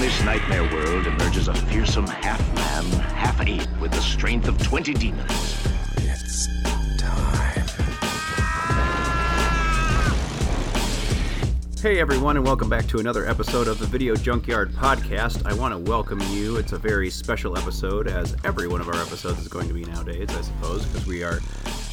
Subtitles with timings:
[0.00, 4.56] From this nightmare world emerges a fearsome half man, half ape with the strength of
[4.56, 5.66] 20 demons.
[5.98, 6.48] It's
[6.96, 7.66] time.
[11.82, 15.44] Hey everyone, and welcome back to another episode of the Video Junkyard Podcast.
[15.44, 16.56] I want to welcome you.
[16.56, 19.84] It's a very special episode, as every one of our episodes is going to be
[19.84, 21.40] nowadays, I suppose, because we are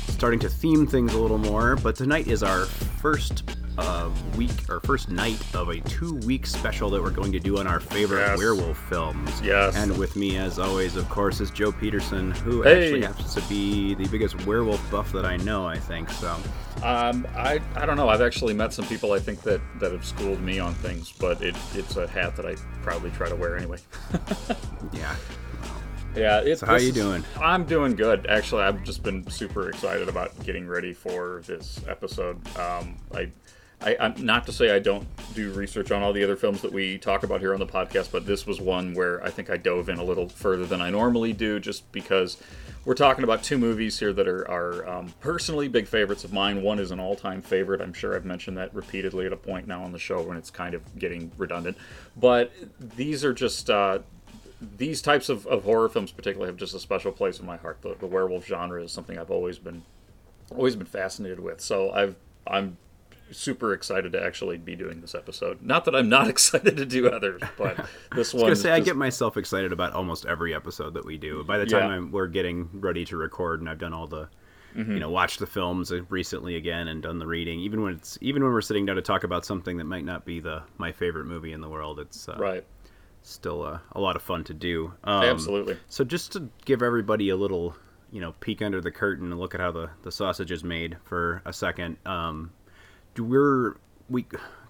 [0.08, 1.76] starting to theme things a little more.
[1.76, 3.44] But tonight is our first
[3.78, 7.68] uh, week, or first night of a two-week special that we're going to do on
[7.68, 8.38] our favorite Yes.
[8.40, 9.42] werewolf films.
[9.42, 9.76] Yes.
[9.76, 12.86] And with me, as always, of course, is Joe Peterson, who Hey.
[12.86, 15.66] actually happens to be the biggest werewolf buff that I know.
[15.68, 16.36] I think so.
[16.84, 18.10] Um, I, I don't know.
[18.10, 21.42] I've actually met some people I think that, that have schooled me on things, but
[21.42, 23.78] it, it's a hat that I probably try to wear anyway.
[24.94, 25.16] Yeah.
[26.16, 26.40] yeah.
[26.42, 27.24] It's, So how you is- doing?
[27.42, 28.26] I'm doing good.
[28.28, 32.38] Actually, I've just been super excited about getting ready for this episode.
[32.58, 33.30] Um, I,
[33.80, 36.74] I, I'm not to say I don't do research on all the other films that
[36.74, 39.58] we talk about here on the podcast, but this was one where I think I
[39.58, 42.38] dove in a little further than I normally do, just because
[42.86, 46.64] we're talking about two movies here that are, are um, personally big favorites of mine.
[46.64, 47.80] One is an all-time favorite.
[47.80, 50.50] I'm sure I've mentioned that repeatedly at a point now on the show when it's
[50.50, 51.78] kind of getting redundant.
[52.16, 54.00] But these are just uh,
[54.78, 57.84] these types of, of horror films, particularly, have just a special place in my heart.
[57.84, 59.84] The, the werewolf genre is something I've always been
[60.50, 61.62] always been fascinated with.
[61.62, 62.16] So I've
[62.48, 62.78] I'm
[63.32, 65.62] super excited to actually be doing this episode.
[65.62, 67.78] Not that I'm not excited to do others, but
[68.16, 68.50] this I one.
[68.50, 71.44] was gonna say I get myself excited about almost every episode that we do.
[71.44, 71.96] By the time Yeah.
[71.98, 74.30] I'm, we're getting ready to record, and I've done all the,
[74.76, 74.92] Mm-hmm.
[74.94, 77.60] you know, watched the films recently again and done the reading.
[77.62, 80.24] Even when it's even when we're sitting down to talk about something that might not
[80.24, 82.64] be the my favorite movie in the world, it's uh, right.
[83.24, 84.94] still uh, a lot of fun to do.
[85.04, 85.78] Um, Absolutely.
[85.88, 87.76] So just to give everybody a little,
[88.12, 90.98] you know, peek under the curtain and look at how the, the sausage is made
[91.06, 91.98] for a second.
[92.06, 92.52] Um,
[93.20, 93.76] we're
[94.10, 94.26] we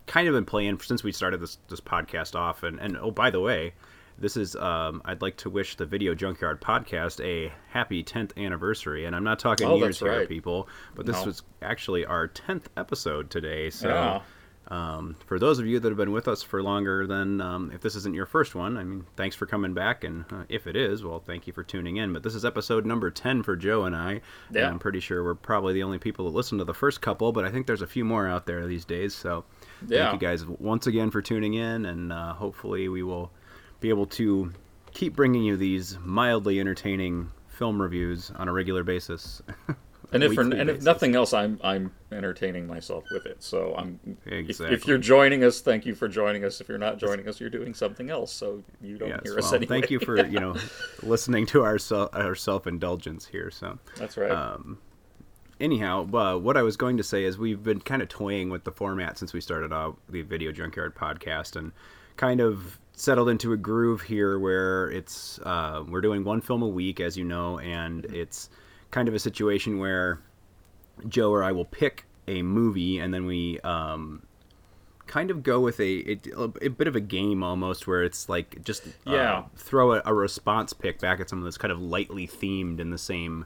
[0.06, 3.30] kind of been playing since we started this this podcast off, and and oh by
[3.30, 3.74] the way,
[4.18, 9.06] this is um, I'd like to wish the Video Junkyard podcast a happy 10th anniversary,
[9.06, 10.28] and I'm not talking Oh, years that's here, right.
[10.30, 11.26] people, but this No.
[11.26, 13.70] was actually our 10th episode today.
[13.70, 13.90] So.
[13.90, 14.22] Yeah.
[14.70, 17.80] Um, for those of you that have been with us for longer than um, if
[17.82, 20.76] this isn't your first one, I mean, thanks for coming back, and uh, if it
[20.76, 22.12] is, well, thank you for tuning in.
[22.12, 24.20] But this is episode number ten for Joe and I,
[24.50, 27.32] and I'm pretty sure we're probably the only people that listen to the first couple,
[27.32, 29.16] but I think there's a few more out there these days.
[29.16, 29.46] So,
[29.88, 30.10] Yeah.
[30.10, 33.32] thank you guys once again for tuning in, and uh, hopefully we will
[33.80, 34.52] be able to
[34.92, 39.42] keep bringing you these mildly entertaining film reviews on a regular basis.
[40.12, 43.44] And if for, weekly and if nothing else, I'm I'm entertaining myself with it.
[43.44, 44.00] So I'm.
[44.26, 46.62] If, if you're joining us, thank you for joining us.
[46.62, 48.32] If you're not joining us, you're doing something else.
[48.32, 49.68] So you don't Yes, hear us well, anyway.
[49.82, 50.56] thank you for you know
[51.04, 53.52] listening to our self our self indulgence here.
[53.52, 54.32] So That's right.
[54.32, 54.78] um,
[55.60, 58.64] anyhow, uh, what I was going to say is we've been kind of toying with
[58.64, 61.74] the format since we started out the Video Junkyard podcast and
[62.16, 66.68] kind of settled into a groove here where it's uh, we're doing one film a
[66.68, 68.50] week, as you know, and it's
[68.92, 70.20] kind of a situation where
[71.08, 74.24] Joe or I will pick a movie and then we um,
[75.06, 78.64] kind of go with a, a, a bit of a game almost where it's like
[78.64, 79.44] just uh, Yeah.
[79.56, 82.98] throw a, a response pick back at something that's kind of lightly themed in the
[82.98, 83.46] same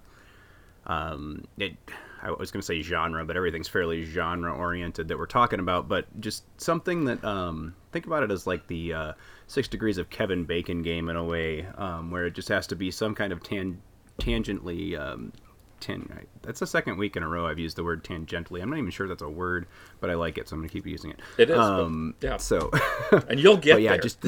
[0.88, 1.76] um, it,
[2.24, 5.88] I was going to say genre, but everything's fairly genre oriented that we're talking about.
[5.88, 9.14] But just something that um, think about it as like the uh,
[9.48, 12.76] Six Degrees of Kevin Bacon game in a way, um, where it just has to
[12.76, 13.82] be some kind of tan-
[14.24, 15.00] tangently.
[15.00, 15.34] Um,
[15.80, 18.62] Tan- that's the second week in a row I've used the word tangentially.
[18.62, 19.66] I'm not even sure that's a word,
[20.00, 21.20] but I like it, so I'm going to keep using it.
[21.40, 22.38] It is, Um, yeah.
[22.38, 22.70] So,
[23.28, 24.02] and you'll get but yeah, there.
[24.02, 24.24] just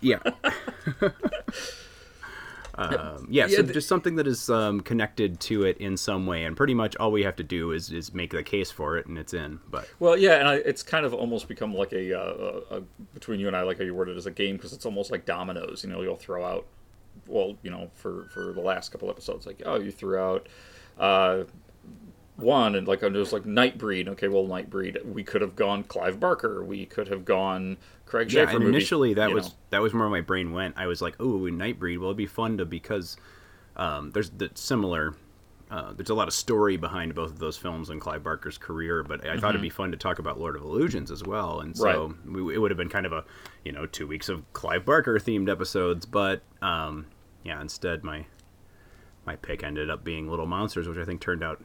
[0.00, 0.18] yeah.
[2.74, 6.26] um, yeah, Yeah, so th- just something that is um, connected to it in some
[6.26, 8.98] way, and pretty much all we have to do is, is make the case for
[8.98, 9.60] it, and it's in.
[9.70, 12.80] But Well, yeah, and I, it's kind of almost become like a, uh, a, a
[13.14, 15.10] between you and I, like how you worded it as a game because it's almost
[15.10, 15.84] like dominoes.
[15.84, 16.66] You know, you'll throw out,
[17.28, 20.48] well, you know, for for the last couple episodes, like oh, you threw out
[20.98, 21.44] uh,
[22.36, 24.08] one, and like i there's like Nightbreed.
[24.08, 26.64] Okay, well, Nightbreed, we could have gone Clive Barker.
[26.64, 28.50] We could have gone Craig yeah, Sheffer.
[28.50, 29.54] and movie, initially that was know.
[29.70, 30.74] that was where my brain went.
[30.76, 31.98] I was like, "Oh, Nightbreed.
[31.98, 33.16] Well, it'd be fun to because
[33.76, 35.14] um, there's the similar
[35.70, 39.02] uh, there's a lot of story behind both of those films and Clive Barker's career,
[39.02, 41.76] but I thought it'd be fun to talk about Lord of Illusions as well, and
[41.76, 43.24] so we, it would have been kind of a
[43.64, 47.06] you know two weeks of Clive Barker themed episodes, but um,
[47.46, 48.26] yeah, instead my
[49.24, 51.62] my pick ended up being Little Monsters, which I think turned out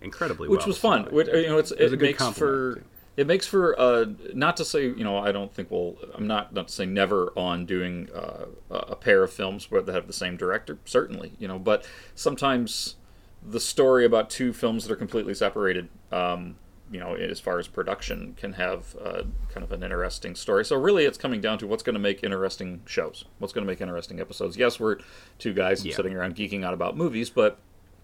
[0.00, 0.66] incredibly which well.
[0.66, 1.04] Which was fun.
[1.06, 2.84] So Which, you know, it's, it a good makes for too.
[3.16, 6.54] it makes for uh, not to say you know I don't think we'll I'm not
[6.54, 10.12] not to say never on doing uh, a pair of films where they have the
[10.12, 12.96] same director certainly you know but sometimes
[13.42, 16.56] the story about two films that are completely separated um,
[16.90, 19.22] you know as far as production can have uh,
[19.52, 22.22] kind of an interesting story so really it's coming down to what's going to make
[22.24, 24.98] interesting shows what's going to make interesting episodes yes we're
[25.38, 25.94] two guys Yeah.
[25.94, 27.58] sitting around geeking out about movies but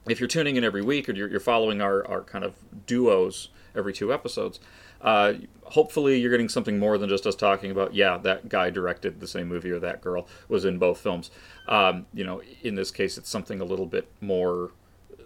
[0.09, 2.55] if you're tuning in every week or you're, you're following our, our kind of
[2.87, 4.61] duos every two episodes,
[5.00, 5.32] uh,
[5.65, 9.27] hopefully you're getting something more than just us talking about, yeah, that guy directed the
[9.27, 11.32] same movie or that girl was in both films.
[11.67, 14.71] Um, you know, in this case, it's something a little bit more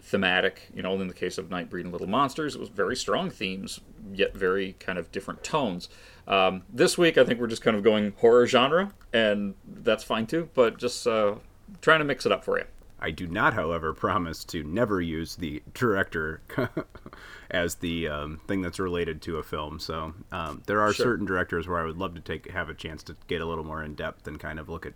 [0.02, 0.68] thematic.
[0.74, 3.80] You know, in the case of Nightbreed and Little Monsters, it was very strong themes,
[4.12, 5.88] yet very kind of different tones.
[6.26, 10.26] Um, this week, I think we're just kind of going horror genre, and that's fine
[10.26, 11.36] too, but just uh,
[11.80, 12.64] trying to mix it up for you.
[13.02, 16.42] I do not, however, promise to never use the director
[17.50, 19.78] as the um, thing that's related to a film.
[19.80, 21.06] So um, there are Sure.
[21.06, 23.64] certain directors where I would love to take have a chance to get a little
[23.64, 24.92] more in depth and kind of look at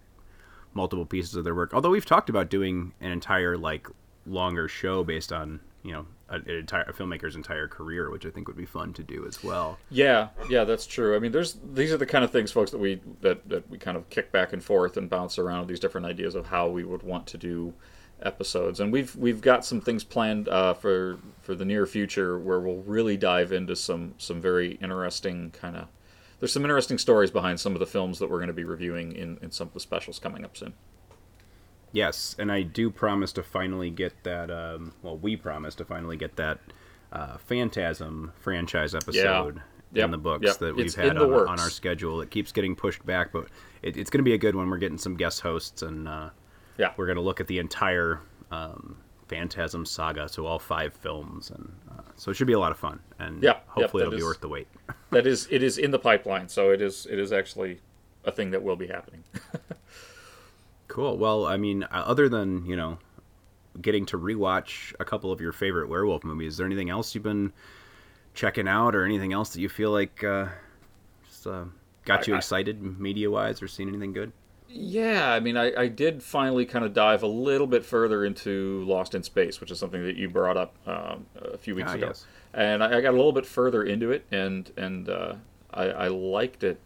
[0.74, 1.72] multiple pieces of their work.
[1.72, 3.88] Although we've talked about doing an entire like
[4.26, 8.30] longer show based on you know a- an entire a filmmaker's entire career, which I
[8.30, 9.78] think would be fun to do as well.
[9.90, 11.14] Yeah, yeah, that's true.
[11.14, 13.78] I mean, there's these are the kind of things, folks, that we that, that we
[13.78, 16.84] kind of kick back and forth and bounce around these different ideas of how we
[16.84, 17.74] would want to do
[18.22, 22.60] episodes, and we've we've got some things planned uh, for for the near future where
[22.60, 25.88] we'll really dive into some some very interesting kind of.
[26.40, 29.12] There's some interesting stories behind some of the films that we're going to be reviewing
[29.12, 30.74] in, in some of the specials coming up soon.
[31.94, 34.50] Yes, and I do promise to finally get that.
[34.50, 36.58] Um, well, we promise to finally get that
[37.12, 39.62] uh, Phantasm franchise episode
[39.92, 40.58] Yep, in the books yep.
[40.58, 42.20] that we've It's had on, on our schedule.
[42.20, 43.46] It keeps getting pushed back, but
[43.80, 44.68] it, it's going to be a good one.
[44.68, 46.30] We're getting some guest hosts, and uh,
[46.78, 48.20] Yeah, we're going to look at the entire
[48.50, 48.96] um,
[49.28, 52.78] Phantasm saga, so all five films, and uh, so it should be a lot of
[52.78, 52.98] fun.
[53.20, 54.66] And Yeah, hopefully that it'll be worth the wait.
[55.10, 57.78] that is it is in the pipeline, so it is it is actually
[58.24, 59.22] a thing that will be happening.
[60.94, 61.18] Cool.
[61.18, 62.98] Well, I mean, uh, other than you know,
[63.80, 67.24] getting to rewatch a couple of your favorite werewolf movies, is there anything else you've
[67.24, 67.52] been
[68.34, 70.46] checking out, or anything else that you feel like uh,
[71.26, 71.64] just uh,
[72.04, 74.32] got you I- excited media wise, or seen anything good?
[74.68, 78.82] Yeah, I mean, I, I did finally kind of dive a little bit further into
[78.84, 81.94] Lost in Space, which is something that you brought up um, a few weeks Ah,
[81.94, 82.26] ago, yes.
[82.54, 85.34] and I, I got a little bit further into it, and and uh,
[85.72, 86.80] I, I liked it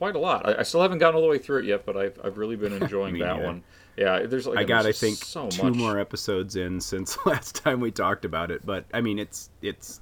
[0.00, 0.48] quite a lot.
[0.48, 2.56] I, I still haven't gotten all the way through it yet, but I've, I've really
[2.56, 3.44] been enjoying that neither.
[3.44, 3.62] one.
[3.98, 5.74] Yeah, there's like I got, I think, so two much.
[5.74, 8.64] more episodes in since last time we talked about it.
[8.64, 10.00] But I mean, it's it's.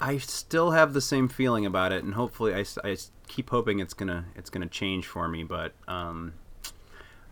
[0.00, 2.96] I still have the same feeling about it, and hopefully, I, I
[3.28, 5.44] keep hoping it's gonna it's gonna change for me.
[5.44, 6.32] But um,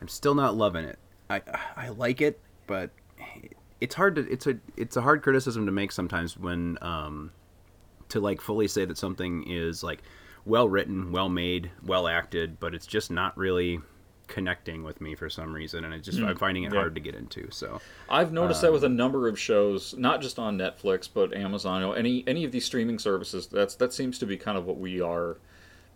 [0.03, 0.99] I'm still not loving it.
[1.31, 1.41] I
[1.77, 2.91] I like it, but
[3.81, 7.33] it's hard to it's a it's a hard criticism to make sometimes when um
[8.11, 10.03] to like fully say that something is like
[10.45, 13.81] well written, well made, well acted, but it's just not really
[14.27, 16.79] connecting with me for some reason, and it just I'm finding it yeah.
[16.79, 17.51] hard to get into.
[17.51, 21.35] So I've noticed that with a Um, number of shows, not just on Netflix, but
[21.35, 23.49] Amazon, know, any any of these streaming services.
[23.49, 25.39] That's that seems to be kind of what we are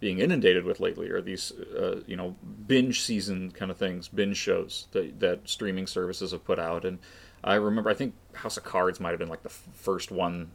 [0.01, 4.37] being inundated with lately, are these uh, you know binge season kind of things, binge
[4.37, 6.85] shows that that streaming services have put out.
[6.85, 6.99] And
[7.43, 10.51] I remember, I think House of Cards might have been like the f- first one.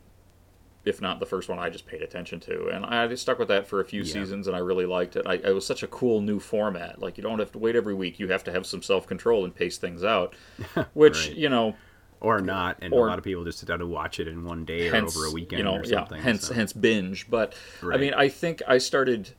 [0.86, 3.67] If not the first one, I just paid attention to, and I stuck with that
[3.67, 4.13] for a few Yeah.
[4.13, 5.27] seasons, and I really liked it.
[5.27, 7.00] I, it was such a cool new format.
[7.01, 9.43] Like you don't have to wait every week; you have to have some self control
[9.43, 10.33] and pace things out.
[10.93, 11.36] Which Right.
[11.38, 11.75] you know,
[12.21, 14.45] or not, and Or- a lot of people just sit down to watch it in
[14.45, 16.21] one day hence or over a weekend you know or yeah something.
[16.21, 16.53] hence so.
[16.53, 17.53] hence binge but
[17.93, 19.29] i mean i think i started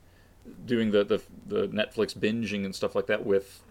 [0.65, 3.61] doing the, the the netflix binging and stuff like that with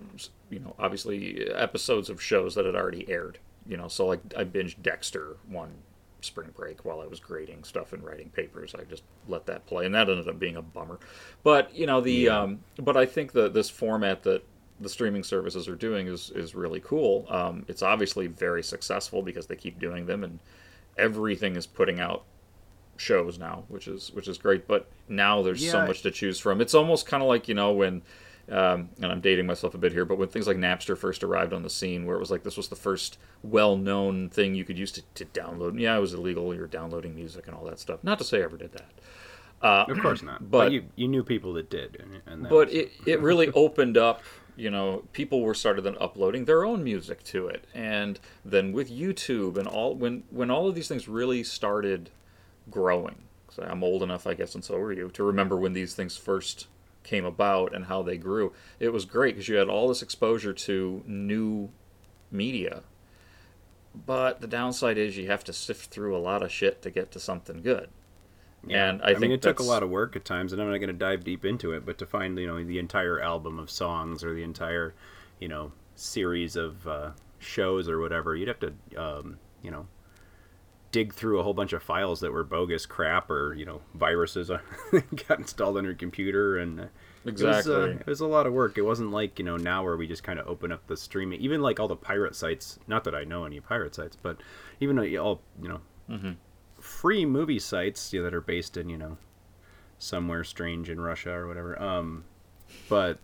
[0.48, 4.44] you know obviously episodes of shows that had already aired you know so like i
[4.44, 5.70] binged dexter one
[6.22, 9.86] spring break while i was grading stuff and writing papers i just let that play
[9.86, 10.98] and that ended up being a bummer
[11.42, 12.40] but you know the Yeah.
[12.42, 14.42] um but i think that this format that
[14.80, 19.46] the streaming services are doing is is really cool um it's obviously very successful because
[19.46, 20.38] they keep doing them and
[20.98, 22.24] everything is putting out
[22.96, 24.66] shows now, which is which is great.
[24.68, 26.60] But now there's so much to choose from.
[26.60, 28.02] It's almost kind of like you know when,
[28.50, 31.52] um, and I'm dating myself a bit here, but when things like Napster first arrived
[31.52, 34.78] on the scene, where it was like this was the first well-known thing you could
[34.78, 35.78] use to, to download.
[35.78, 36.54] Yeah, it was illegal.
[36.54, 38.02] You're downloading music and all that stuff.
[38.02, 38.90] Not to say I ever did that.
[39.62, 42.48] Uh, Of course not, but- but, you you knew people that did, and, and that
[42.50, 44.22] but was- it, it really opened up
[44.56, 48.90] you know, people were started then uploading their own music to it, and then with
[48.90, 52.10] YouTube and all when when all of these things really started
[52.70, 53.22] growing.
[53.48, 56.16] So I'm old enough, I guess, and so are you, to remember when these things
[56.16, 56.66] first
[57.02, 58.52] came about and how they grew.
[58.78, 61.70] It was great because you had all this exposure to new
[62.30, 62.82] media.
[63.94, 67.10] But the downside is you have to sift through a lot of shit to get
[67.12, 67.88] to something good.
[68.68, 70.70] And I, I, think mean, it took a lot of work at times, and I'm
[70.70, 71.86] not going to dive deep into it.
[71.86, 74.94] But to find you know the entire album of songs or the entire
[75.38, 79.86] you know series of uh, shows or whatever, you'd have to um, you know
[80.92, 84.50] dig through a whole bunch of files that were bogus crap or you know viruses
[85.28, 86.80] got installed on your computer and.
[86.80, 86.84] uh,
[87.26, 87.74] Exactly.
[87.74, 88.78] It was, uh, it was a lot of work.
[88.78, 91.38] It wasn't like you know now where we just kind of open up the streaming,
[91.42, 92.78] even like all the pirate sites.
[92.86, 94.38] Not that I know any pirate sites, but
[94.80, 96.32] even uh, all you know Mm-hmm.
[96.80, 99.18] free movie sites you know, that are based in you know
[99.98, 101.80] somewhere strange in Russia or whatever.
[101.80, 102.24] Um,
[102.88, 103.18] but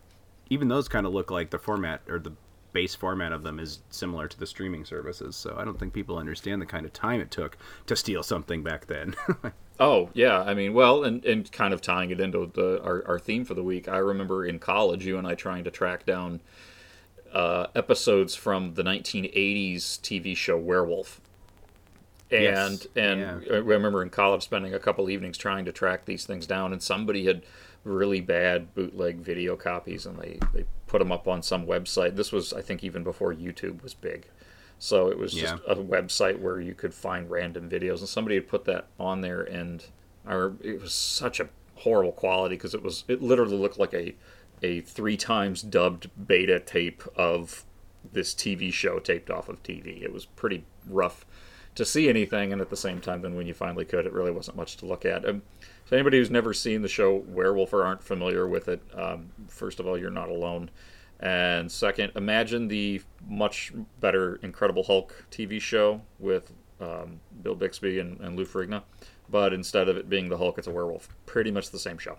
[0.49, 2.33] even those kind of look like the format or the
[2.77, 5.35] base format of them is similar to the streaming services.
[5.35, 7.57] So I don't think people understand the kind of time it took
[7.87, 9.15] to steal something back then.
[9.79, 13.19] Oh yeah, I mean, well, and, and kind of tying it into the our, our
[13.19, 13.87] theme for the week.
[13.87, 16.39] I remember in college, you and I trying to track down
[17.31, 21.21] uh, episodes from the 1980s TV show Werewolf,
[22.31, 23.39] and Yes, and yeah.
[23.53, 26.81] I remember in college spending a couple evenings trying to track these things down, and
[26.81, 27.43] somebody had
[27.83, 32.15] really bad bootleg video copies, and they they put them up on some website.
[32.15, 34.27] This was, I think, even before YouTube was big.
[34.79, 35.73] So it was just Yeah.
[35.73, 39.41] a website where you could find random videos, and somebody had put that on there,
[39.41, 39.83] and
[40.25, 44.15] re- it was such a horrible quality because it was it literally looked like a
[44.63, 47.63] a three times dubbed beta tape of
[48.13, 50.01] this TV show taped off of TV.
[50.03, 51.25] It was pretty rough
[51.75, 54.31] to see anything, and at the same time, then when you finally could, it really
[54.31, 55.27] wasn't much to look at.
[55.27, 55.41] Um,
[55.89, 59.79] so anybody who's never seen the show Werewolf or aren't familiar with it, um, first
[59.79, 60.69] of all, you're not alone.
[61.19, 68.19] And second, imagine the much better Incredible Hulk TV show with um, Bill Bixby and,
[68.19, 68.83] and Lou Ferrigno,
[69.29, 71.09] but instead of it being the Hulk, it's a werewolf.
[71.25, 72.17] Pretty much the same show.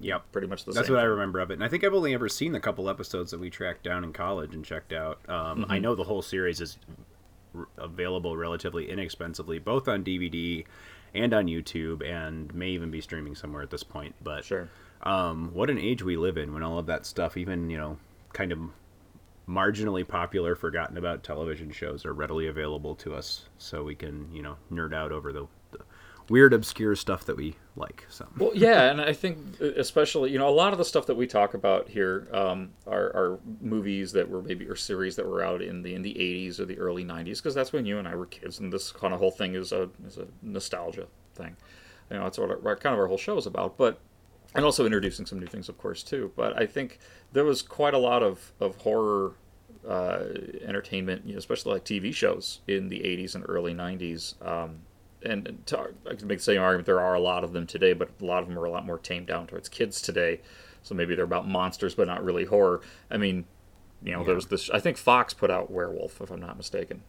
[0.00, 0.24] yep.
[0.32, 0.94] Pretty much the That's same.
[0.94, 2.88] That's what I remember of it, and I think I've only ever seen the couple
[2.88, 5.18] episodes that we tracked down in college and checked out.
[5.28, 5.72] Um, Mm-hmm.
[5.72, 6.78] I know the whole series is
[7.54, 10.64] r- available relatively inexpensively, both on DVD
[11.14, 14.14] and on YouTube, and may even be streaming somewhere at this point.
[14.22, 14.68] But Sure.
[15.02, 17.98] um, what an age we live in when all of that stuff, even you know,
[18.32, 18.58] kind of
[19.48, 24.42] marginally popular, forgotten about television shows, are readily available to us, so we can you
[24.42, 25.63] know nerd out over the, the
[26.28, 28.06] weird, obscure stuff that we like.
[28.08, 31.16] So Well, yeah, and I think especially you know a lot of the stuff that
[31.16, 35.42] we talk about here um, are, are movies that were maybe or series that were
[35.42, 38.08] out in the in the 80s or the early 90s because that's when you and
[38.08, 41.56] I were kids, and this kind of whole thing is a is a nostalgia thing.
[42.10, 43.78] You know, that's what, our, kind of our whole show is about.
[43.78, 43.98] But
[44.54, 46.32] and also introducing some new things, of course, too.
[46.36, 46.98] But I think
[47.32, 49.34] there was quite a lot of of horror
[49.88, 50.24] uh,
[50.62, 54.34] entertainment, you know, especially like TV shows in the 80s and early 90s.
[54.46, 54.80] Um,
[55.24, 57.92] and to, I can make the same argument there are a lot of them today,
[57.92, 60.40] but a lot of them are a lot more tamed down towards kids today.
[60.82, 62.82] So maybe they're about monsters, but not really horror.
[63.10, 63.46] I mean,
[64.02, 64.68] you know, there was this.
[64.70, 67.02] I think Fox put out Werewolf, if I'm not mistaken,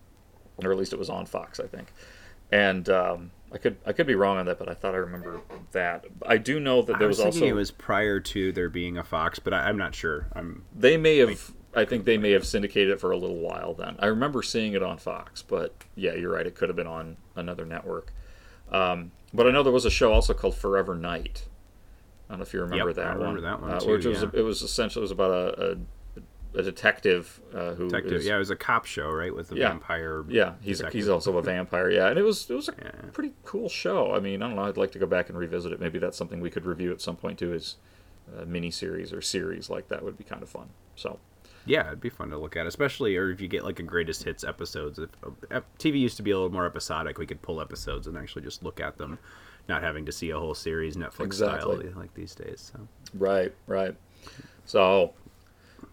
[0.63, 1.91] or at least it was on Fox, I think.
[2.51, 5.41] And um, I could I could be wrong on that, but I thought I remember
[5.74, 6.05] that.
[6.25, 8.98] I do know that there I was, was, also it was prior to there being
[8.98, 10.27] a Fox, but I, I'm not sure.
[10.34, 11.51] I'm they may have.
[11.75, 13.74] I think they may have syndicated it for a little while.
[13.74, 16.46] Then I remember seeing it on Fox, but yeah, you're right.
[16.48, 18.13] It could have been on another network.
[18.72, 21.46] Um, but I know there was a show also called Forever Knight.
[22.29, 23.44] I don't know if you remember Yep, that I remember one.
[23.44, 24.29] that one uh, too, which was yeah.
[24.34, 25.72] it was essentially it was about a,
[26.55, 28.13] a, a detective uh, who detective.
[28.13, 29.67] is- Yeah, it was a cop show, right, with the Yeah.
[29.70, 30.24] vampire.
[30.29, 30.98] yeah, he's detective.
[31.00, 31.91] he's also a vampire.
[31.91, 32.91] Yeah, and it was it was a Yeah.
[33.13, 34.13] pretty cool show.
[34.15, 34.63] I mean, I don't know.
[34.63, 35.79] I'd like to go back and revisit it.
[35.79, 37.53] Maybe that's something we could review at some point too.
[37.53, 37.75] Is
[38.39, 40.70] a mini series or series like that would be kind of fun.
[40.96, 41.20] So
[41.65, 44.24] Yeah, it'd be fun to look at, especially or if you get like a greatest
[44.24, 45.00] hits episodes.
[45.00, 45.10] If
[45.51, 48.43] uh, TV used to be a little more episodic, we could pull episodes and actually
[48.43, 49.17] just look at them,
[49.67, 51.88] not having to see a whole series Netflix Exactly.
[51.89, 52.72] style like these days.
[52.74, 53.95] So Right, right.
[54.65, 55.13] So,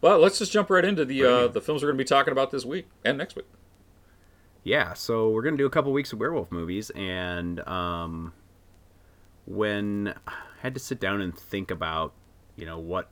[0.01, 2.33] well, let's just jump right into the uh, the films we're going to be talking
[2.33, 3.47] about this week and next week.
[4.65, 8.33] yeah, so we're gonna do a couple weeks of werewolf movies, and um,
[9.47, 12.13] when I had to sit down and think about,
[12.57, 13.09] you know, what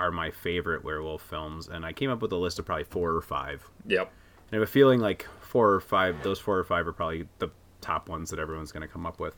[0.00, 3.10] are my favorite werewolf films, and I came up with a list of probably four
[3.12, 3.68] or five.
[3.86, 4.10] Yep.
[4.50, 7.28] And I have a feeling like four or five, those four or five are probably
[7.38, 7.48] the
[7.82, 9.36] top ones that everyone's going to come up with.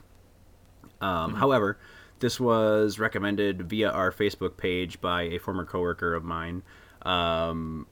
[1.01, 1.77] Um, However,
[2.19, 6.63] this was recommended via our Facebook page by a former coworker of mine
[7.01, 7.85] um,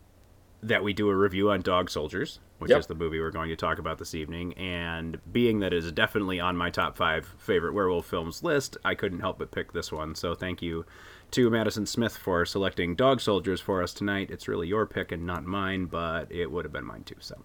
[0.63, 2.79] that we do a review on Dog Soldiers, which Yep.
[2.79, 4.53] is the movie we're going to talk about this evening.
[4.53, 8.95] And being that it is definitely on my top five favorite werewolf films list, I
[8.95, 10.15] couldn't help but pick this one.
[10.15, 10.85] So thank you
[11.31, 14.29] to Madison Smith for selecting Dog Soldiers for us tonight.
[14.29, 17.15] It's really your pick and not mine, but it would have been mine too.
[17.19, 17.41] So,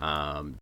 [0.00, 0.60] um,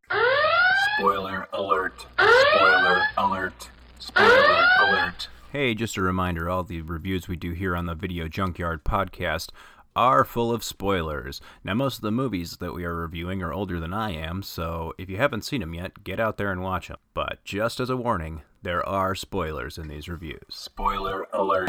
[0.99, 2.07] Spoiler alert.
[2.19, 3.69] Spoiler alert.
[3.99, 5.29] Spoiler alert.
[5.51, 9.51] Hey, just a reminder all the reviews we do here on the Video Junkyard podcast
[9.95, 11.41] are full of spoilers.
[11.65, 14.95] Now, most of the movies that we are reviewing are older than I am, so
[14.97, 16.97] if you haven't seen them yet, get out there and watch them.
[17.13, 20.41] But just as a warning, there are spoilers in these reviews.
[20.49, 21.69] Spoiler alert.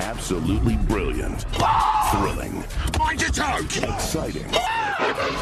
[0.00, 1.42] Absolutely brilliant.
[2.10, 2.64] Thrilling.
[2.98, 3.64] Mind-blowing.
[3.64, 4.48] Exciting.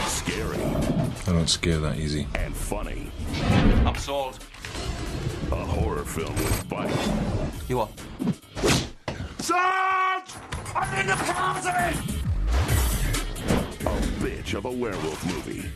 [0.07, 0.63] Scary.
[0.63, 2.29] I don't scare that easy.
[2.35, 3.11] And funny.
[3.85, 4.39] I'm sold.
[5.51, 6.95] A horror film with bite.
[7.69, 7.89] You are.
[9.39, 10.31] Sarge!
[10.75, 11.97] I'm in the closet!
[13.81, 15.69] A bitch of a werewolf movie.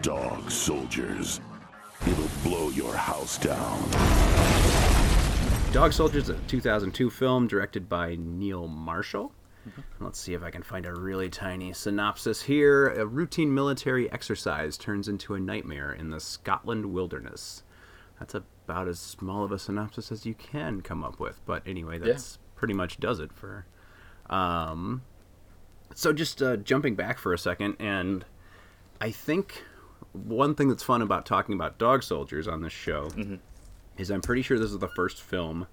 [0.00, 1.38] Dog Soldiers.
[2.06, 3.90] It'll blow your house down.
[5.74, 9.32] Dog Soldiers, is a 2002 film directed by Neil Marshall.
[10.00, 12.88] Let's see if I can find a really tiny synopsis here.
[12.88, 17.64] A routine military exercise turns into a nightmare in the Scotland wilderness.
[18.18, 21.38] That's about as small of a synopsis as you can come up with.
[21.44, 23.66] But anyway, that's pretty much does it for.
[24.30, 25.02] Um,
[25.94, 28.24] so just uh, jumping back for a second, and
[29.00, 29.62] I think
[30.12, 33.10] one thing that's fun about talking about Dog Soldiers on this show
[33.98, 35.66] is I'm pretty sure this is the first film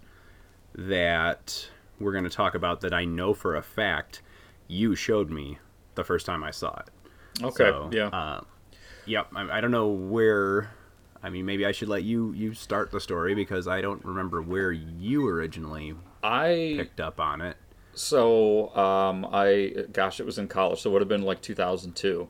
[0.75, 4.21] that we're going to talk about that I know for a fact
[4.67, 5.57] you showed me
[5.95, 7.43] the first time I saw it.
[7.43, 7.55] Okay.
[7.57, 8.07] So, yeah.
[8.07, 8.41] Uh,
[9.05, 9.27] yep.
[9.35, 10.71] I, I don't know where.
[11.21, 14.41] I mean, maybe I should let you you start the story because I don't remember
[14.41, 17.57] where you originally I picked up on it.
[17.93, 22.27] So um I gosh it was in college so it would have been like 2002.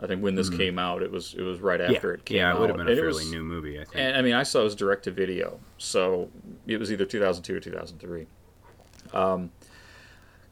[0.00, 2.38] I think when this came out it was it was right after yeah, it came
[2.40, 2.40] out.
[2.40, 3.76] yeah, it would have been a And it fairly was- new movie.
[3.80, 3.96] I think.
[3.96, 5.60] And I mean I saw it was direct to video.
[5.78, 6.30] So
[6.66, 8.26] it was either 2002 or 2003.
[9.12, 9.50] Um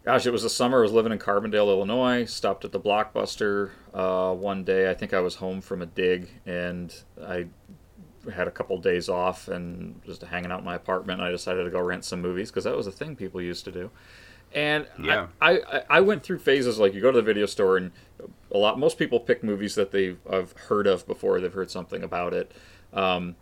[0.05, 3.71] gosh it was the summer I was living in Carbondale, Illinois, stopped at the Blockbuster
[3.93, 4.89] uh, one day.
[4.91, 7.47] I think I was home from a dig and I
[8.33, 11.21] had a couple days off and just hanging out in my apartment.
[11.23, 13.73] I decided to go rent some movies because that was a thing people used to
[13.73, 13.91] do.
[14.53, 15.29] And Yeah.
[15.41, 17.93] I, I, I went through phases like you go to the video store and
[18.51, 22.03] a lot most people pick movies that they've have heard of before they've heard something
[22.03, 22.53] about it.
[22.93, 23.37] Um,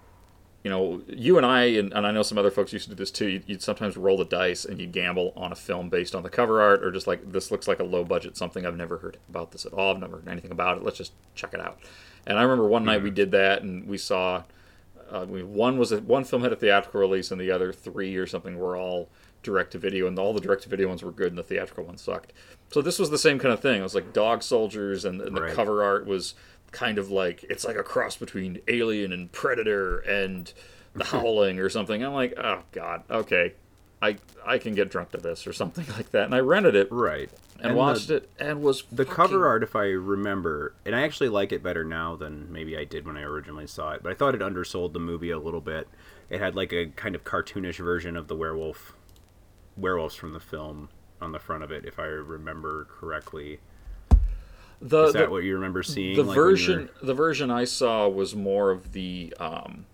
[0.62, 2.96] you know, you and I and, and I know some other folks used to do
[2.96, 3.26] this too.
[3.28, 6.28] You'd, you'd sometimes roll the dice and you'd gamble on a film based on the
[6.28, 9.18] cover art or just like this looks like a low budget something I've never heard
[9.28, 9.94] about this at all.
[9.94, 10.82] I've never heard anything about it.
[10.82, 11.78] Let's just check it out.
[12.26, 14.42] And I remember one night we did that and we saw
[15.10, 18.14] uh, we, one was a, one film had a theatrical release, and the other three
[18.16, 19.08] or something were all
[19.48, 21.84] direct to video, and all the direct to video ones were good, and the theatrical
[21.84, 22.32] ones sucked.
[22.70, 23.80] So this was the same kind of thing.
[23.80, 25.54] It was like Dog Soldiers, and, and the Right.
[25.54, 26.34] cover art was
[26.70, 30.52] kind of like it's like a cross between Alien and Predator and
[30.94, 32.04] The Howling or something.
[32.04, 33.54] I'm like, oh god, okay,
[34.02, 36.88] I I can get drunk to this or something like that, and I rented it
[36.92, 37.30] right.
[37.60, 41.00] and, the- watched it and was The fucking- cover art, if I remember, and I
[41.02, 44.12] actually like it better now than maybe I did when I originally saw it, but
[44.12, 45.88] I thought it undersold the movie a little bit.
[46.28, 48.92] It had like a kind of cartoonish version of the werewolf,
[49.78, 50.88] werewolves from the film
[51.20, 53.60] on the front of it, if I remember correctly.
[54.80, 56.14] The, Is that the- what you remember seeing?
[56.16, 59.86] the like, version the version I saw was more of the um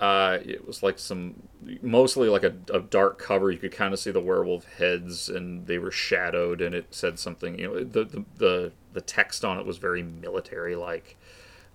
[0.00, 1.34] uh it was like some
[1.80, 5.66] mostly like a, a dark cover you could kind of see the werewolf heads and
[5.66, 9.56] they were shadowed and it said something you know the the the, the text on
[9.58, 11.16] it was very military like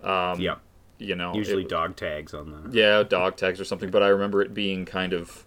[0.03, 0.55] yeah,
[0.99, 2.77] you know usually it- dog tags on the.
[2.77, 5.45] yeah dog tags or something but i remember it being kind of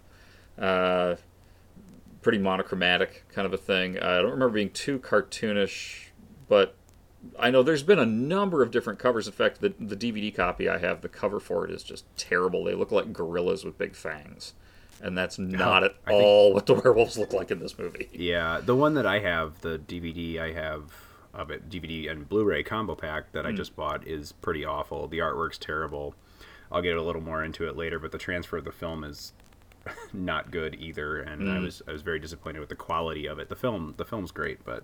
[0.57, 1.15] uh,
[2.23, 6.07] pretty monochromatic kind of a thing i don't remember being too cartoonish
[6.47, 6.75] but
[7.39, 10.67] i know there's been a number of different covers in fact the, the dvd copy
[10.69, 13.95] i have the cover for it is just terrible they look like gorillas with big
[13.95, 14.53] fangs
[15.01, 18.09] and that's not at I think- all what the werewolves look like in this movie
[18.13, 20.93] Yeah, the one that I have, the DVD I have
[21.33, 23.55] of it, DVD and Blu-ray combo pack that I Hmm.
[23.57, 25.07] just bought is pretty awful.
[25.07, 26.13] The artwork's terrible.
[26.71, 29.33] I'll get a little more into it later, but the transfer of the film is
[30.13, 31.63] not good either, and I Hmm.
[31.63, 33.49] was I was very disappointed with the quality of it.
[33.49, 34.83] The film the film's great, but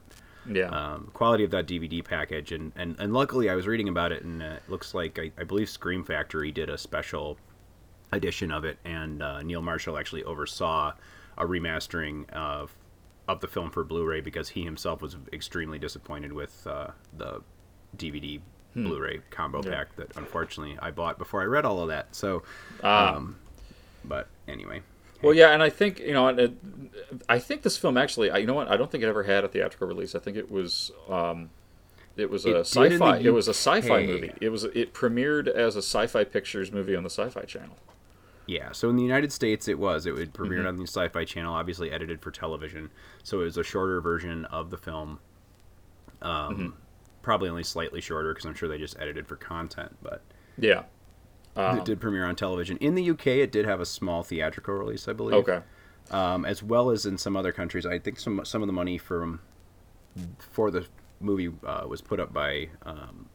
[0.51, 4.12] yeah um, quality of that DVD package, and, and, and luckily I was reading about
[4.12, 7.38] it, and uh, it looks like I, I believe Scream Factory did a special
[8.12, 10.93] edition of it, and uh, Neil Marshall actually oversaw
[11.38, 12.75] a remastering of
[13.27, 17.41] of the film for Blu-ray because he himself was extremely disappointed with uh, the
[17.95, 18.41] DVD
[18.75, 19.69] Blu-ray combo Yeah.
[19.71, 22.15] pack that unfortunately I bought before I read all of that.
[22.15, 22.43] So,
[22.83, 23.15] Ah.
[23.17, 23.38] um,
[24.03, 24.81] but anyway,
[25.21, 26.27] Well, yeah, and I think you know,
[27.27, 29.47] I think this film actually, you know what, I don't think it ever had a
[29.47, 30.15] theatrical release.
[30.15, 31.49] I think it was, um,
[32.17, 33.17] It was a in sci-fi.
[33.19, 34.33] It was a sci-fi movie.
[34.41, 37.77] It was it premiered as a Sci-Fi Pictures movie on the Sci-Fi Channel.
[38.47, 40.05] Yeah, so in the United States, it was.
[40.07, 40.67] It would premiered Mm-hmm.
[40.67, 42.89] on the Sci-Fi Channel, obviously edited for television.
[43.23, 45.19] So it was a shorter version of the film.
[46.21, 46.67] Um, Mm-hmm.
[47.21, 49.95] Probably only slightly shorter because I'm sure they just edited for content.
[50.01, 50.21] But
[50.57, 50.83] Yeah.
[51.55, 52.77] It did premiere on television.
[52.77, 55.35] In the UK, it did have a small theatrical release, I believe.
[55.35, 55.59] Okay.
[56.12, 57.85] Um, as well as in some other countries.
[57.85, 59.41] I think some some of the money from
[60.39, 60.85] for the
[61.19, 63.27] movie uh, was put up by um,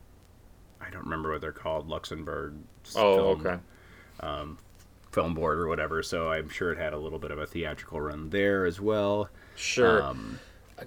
[0.80, 2.54] I don't remember what they're called, Luxembourg.
[2.96, 4.56] Oh, Film- okay.
[5.12, 6.02] film board or whatever.
[6.02, 9.28] So I'm sure it had a little bit of a theatrical run there as well.
[9.56, 10.02] Sure.
[10.02, 10.38] Um,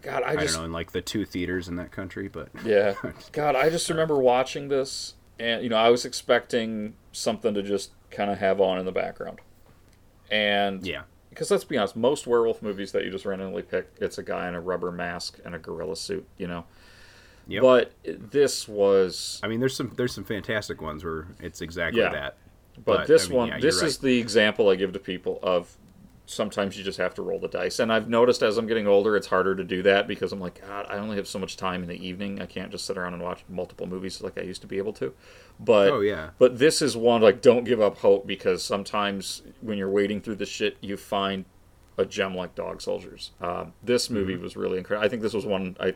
[0.02, 2.50] God, I I, just don't know in like the two theaters in that country, but
[2.66, 2.96] Yeah.
[3.32, 7.92] God, I just remember watching this, and you know, I was expecting something to just
[8.12, 9.40] kind of have on in the background,
[10.32, 14.18] and yeah, because let's be honest, most werewolf movies that you just randomly pick, it's
[14.18, 16.66] a guy in a rubber mask and a gorilla suit, you know.
[17.50, 17.62] Yep.
[17.62, 22.12] But this was, I mean there's some there's some fantastic ones where it's exactly Yeah.
[22.12, 22.38] that.
[22.84, 25.40] but, this I mean, one, yeah, this you're is the example I give to people
[25.42, 25.78] of
[26.30, 27.80] sometimes you just have to roll the dice.
[27.80, 30.62] And I've noticed as I'm getting older, it's harder to do that because I'm like,
[30.62, 32.42] God, I only have so much time in the evening.
[32.42, 34.94] I can't just sit around and watch multiple movies like I used to be able
[34.94, 35.14] to.
[35.60, 36.32] But Oh, yeah.
[36.38, 40.36] But this is one like don't give up hope because sometimes when you're wading through
[40.36, 41.46] the shit, you find
[41.98, 43.32] a gem like Dog Soldiers.
[43.42, 44.44] Um, this movie Mm-hmm.
[44.44, 45.06] was really incredible.
[45.06, 45.96] I think this was one I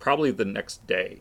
[0.00, 1.20] probably the next day.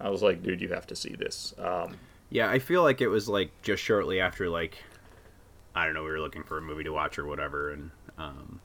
[0.00, 1.52] I was like, dude, you have to see this.
[1.58, 1.96] Um,
[2.30, 4.78] Yeah, I feel like it was like just shortly after like
[5.78, 8.60] I don't know, we were looking for a movie to watch or whatever and um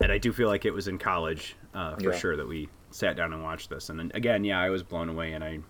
[0.00, 2.18] and I do feel like it was in college uh, for Yeah.
[2.18, 3.88] sure that we sat down and watched this.
[3.88, 5.60] And then, again, yeah, I was blown away and I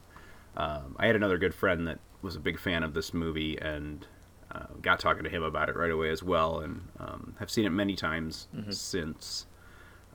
[0.56, 4.06] um, I had another good friend that was a big fan of this movie and
[4.50, 7.64] uh, got talking to him about it right away as well and um, have seen
[7.66, 9.46] it many times since.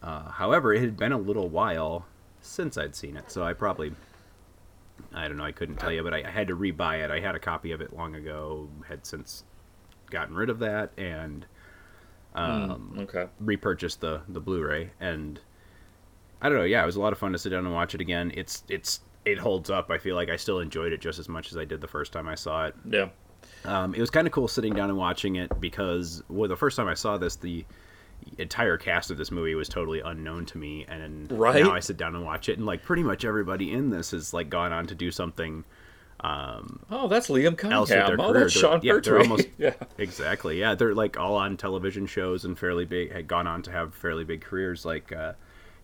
[0.02, 2.06] Uh, however, it had been a little while
[2.42, 3.94] since I'd seen it, so I probably
[5.14, 5.44] I don't know.
[5.44, 7.12] I couldn't tell you, but I, I had to rebuy it.
[7.12, 8.68] I had a copy of it long ago.
[8.88, 9.44] Had since
[10.10, 11.46] gotten rid of that and
[12.36, 13.28] um, okay.
[13.40, 14.92] repurchased the the Blu-ray.
[15.00, 15.40] And
[16.42, 16.64] I don't know.
[16.64, 18.32] Yeah, it was a lot of fun to sit down and watch it again.
[18.36, 19.90] It's it's it holds up.
[19.92, 22.14] I feel like I still enjoyed it just as much as I did the first
[22.14, 22.76] time I saw it.
[22.90, 23.10] Yeah.
[23.66, 26.78] Um, it was kind of cool sitting down and watching it because well, the first
[26.78, 27.66] time I saw this, the
[28.38, 31.64] entire cast of this movie was totally unknown to me, and Right.
[31.64, 34.34] now I sit down and watch it, and like pretty much everybody in this has
[34.34, 35.64] like gone on to do something
[36.24, 38.20] Oh, that's Liam else with their Cunningham.
[38.20, 38.42] Oh, career.
[38.46, 39.22] that's Sean yeah, they're Pertwee.
[39.24, 39.74] almost yeah.
[39.98, 40.76] exactly yeah.
[40.76, 44.24] They're like all on television shows and fairly big had gone on to have fairly
[44.24, 44.86] big careers.
[44.86, 45.34] Like uh,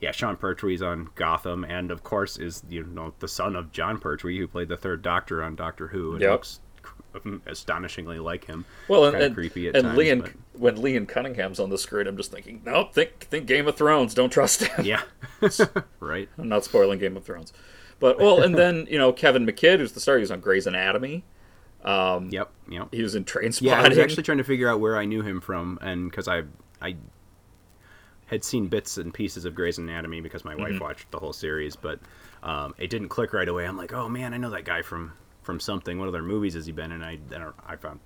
[0.02, 4.00] yeah, Sean Pertwee's on Gotham, and of course is you know the son of Jon
[4.00, 6.14] Pertwee who played the Third Doctor on Doctor Who.
[6.14, 6.32] And Yep.
[6.32, 6.60] looks
[7.46, 8.66] astonishingly like him.
[8.88, 12.18] Well, and, creepy at and times, Liam, but- when Liam Cunningham's on the screen, I'm
[12.18, 14.14] just thinking, nope, think think Game of Thrones.
[14.14, 14.86] Don't trust him.
[14.86, 15.02] Yeah,
[16.00, 16.28] right.
[16.38, 17.54] I'm not spoiling Game of Thrones.
[18.00, 20.68] But well, and then you know Kevin McKidd, who's the star, he was on Grey's
[20.68, 21.24] Anatomy.
[21.86, 22.88] Yep, yep.
[22.92, 25.22] He was in Train Yeah, I was actually trying to figure out where I knew
[25.22, 26.44] him from, and because I
[26.82, 26.96] I
[28.28, 31.76] had seen bits and pieces of Grey's Anatomy because my wife watched the whole series,
[31.76, 32.00] but
[32.42, 33.66] um, it didn't click right away.
[33.66, 36.00] I'm like, oh man, I know that guy from from something.
[36.00, 37.04] What other movies has he been in?
[37.04, 38.00] I then I found,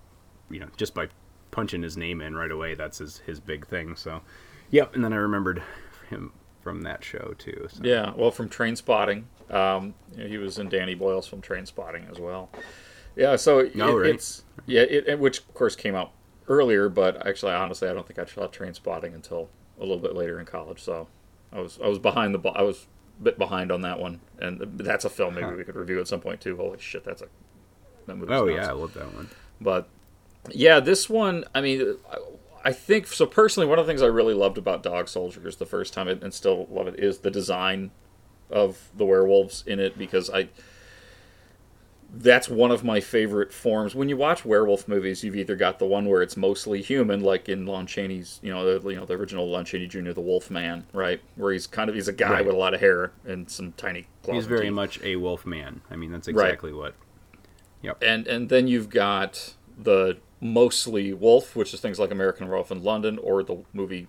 [0.50, 1.08] you know, just by
[1.52, 3.96] punching his name in right away, that's his his big thing.
[3.96, 4.22] So,
[4.70, 4.94] yep.
[4.96, 5.64] And then I remembered
[6.10, 7.68] him from that show too.
[7.72, 7.82] So.
[7.84, 12.50] Yeah, well, from Trainspotting, um, he was in Danny Boyle's from Trainspotting as well.
[13.16, 14.12] Yeah, so it, Oh, right.
[14.12, 16.12] it's yeah, it, it- which of course came out
[16.48, 20.40] earlier, but actually, honestly, I don't think I saw Trainspotting until a little bit later
[20.40, 20.82] in college.
[20.82, 21.08] So
[21.52, 22.50] I was I was behind the.
[22.50, 22.88] I was
[23.20, 26.08] a bit behind on that one, and that's a film maybe we could review at
[26.08, 26.56] some point too.
[26.58, 27.28] Holy shit, that's a
[28.06, 28.34] that movie.
[28.34, 28.56] Oh nuts.
[28.66, 29.30] yeah, I love that one.
[29.60, 29.88] But
[30.52, 32.18] yeah, this one, I mean, I-
[32.66, 33.26] I think so.
[33.26, 36.34] Personally, one of the things I really loved about Dog Soldiers the first time, and
[36.34, 37.92] still love it, is the design
[38.50, 40.50] of the werewolves in it because I.
[42.10, 43.94] That's one of my favorite forms.
[43.94, 47.50] When you watch werewolf movies, you've either got the one where it's mostly human, like
[47.50, 50.50] in Lon Chaney's, you know, the, you know, the original Lon Chaney Jr., the Wolf
[50.50, 52.46] Man, right, where he's kind of he's a guy Right.
[52.46, 54.08] with a lot of hair and some tiny.
[54.24, 54.72] claws He's very teeth.
[54.74, 55.82] much a wolf man.
[55.92, 56.46] I mean, that's Right.
[56.46, 56.96] exactly what.
[57.82, 58.02] Yep.
[58.02, 62.84] and and then you've got the mostly Wolf, which is things like American Wolf in
[62.84, 64.08] London, or the movie.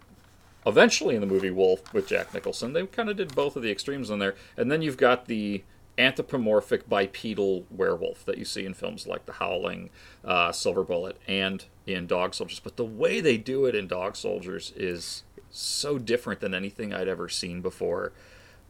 [0.67, 3.71] Eventually, in the movie Wolf with Jack Nicholson, they kind of did both of the
[3.71, 5.63] extremes in there, and then you've got the
[5.97, 9.91] anthropomorphic bipedal werewolf that you see in films like The Howling,
[10.25, 12.61] uh, Silver Bullet, and in Dog Soldiers.
[12.61, 17.09] But the way they do it in Dog Soldiers is so different than anything I'd
[17.09, 18.13] ever seen before.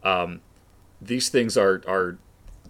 [0.02, 0.40] Um,
[1.00, 2.18] these things are are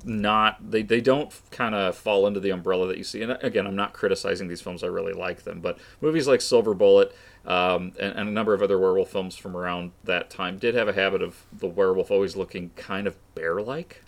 [0.05, 3.67] not they, they don't kind of fall into the umbrella that you see and again
[3.67, 7.93] i'm not criticizing these films i really like them but movies like silver bullet um,
[7.99, 10.93] and, and a number of other werewolf films from around that time did have a
[10.93, 14.03] habit of the werewolf always looking kind of bear-like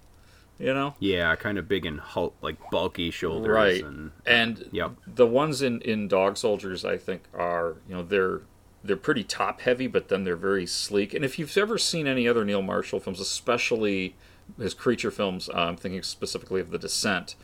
[0.59, 3.53] You know, Yeah, kind of big and hulk, like bulky shoulders.
[3.53, 3.83] right?
[3.83, 4.92] And, And Yep.
[5.07, 8.42] the ones in in Dog Soldiers, I think, are you know they're
[8.83, 11.14] they're pretty top heavy, but then they're very sleek.
[11.14, 14.16] And if you've ever seen any other Neil Marshall films, especially
[14.59, 17.35] his creature films, uh, I'm thinking specifically of The Descent,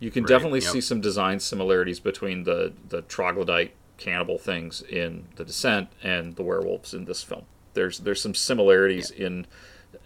[0.00, 0.72] you can Right, definitely yep.
[0.72, 6.42] see some design similarities between the the troglodyte cannibal things in The Descent and the
[6.42, 7.44] werewolves in this film.
[7.74, 9.46] There's there's some similarities in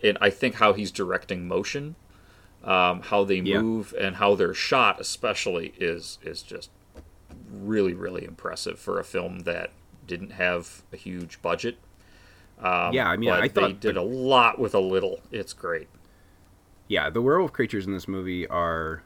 [0.03, 1.97] in I think how he's directing motion,
[2.65, 3.63] um, how they Yeah.
[3.63, 6.71] move, and how they're shot, especially is is just
[7.53, 9.71] really really impressive for a film that
[10.07, 11.79] didn't have a huge budget.
[12.61, 15.21] Um, Yeah, I mean, I they did a lot with a little.
[15.31, 15.89] It's great.
[16.93, 19.03] Yeah, the werewolf creatures in this movie are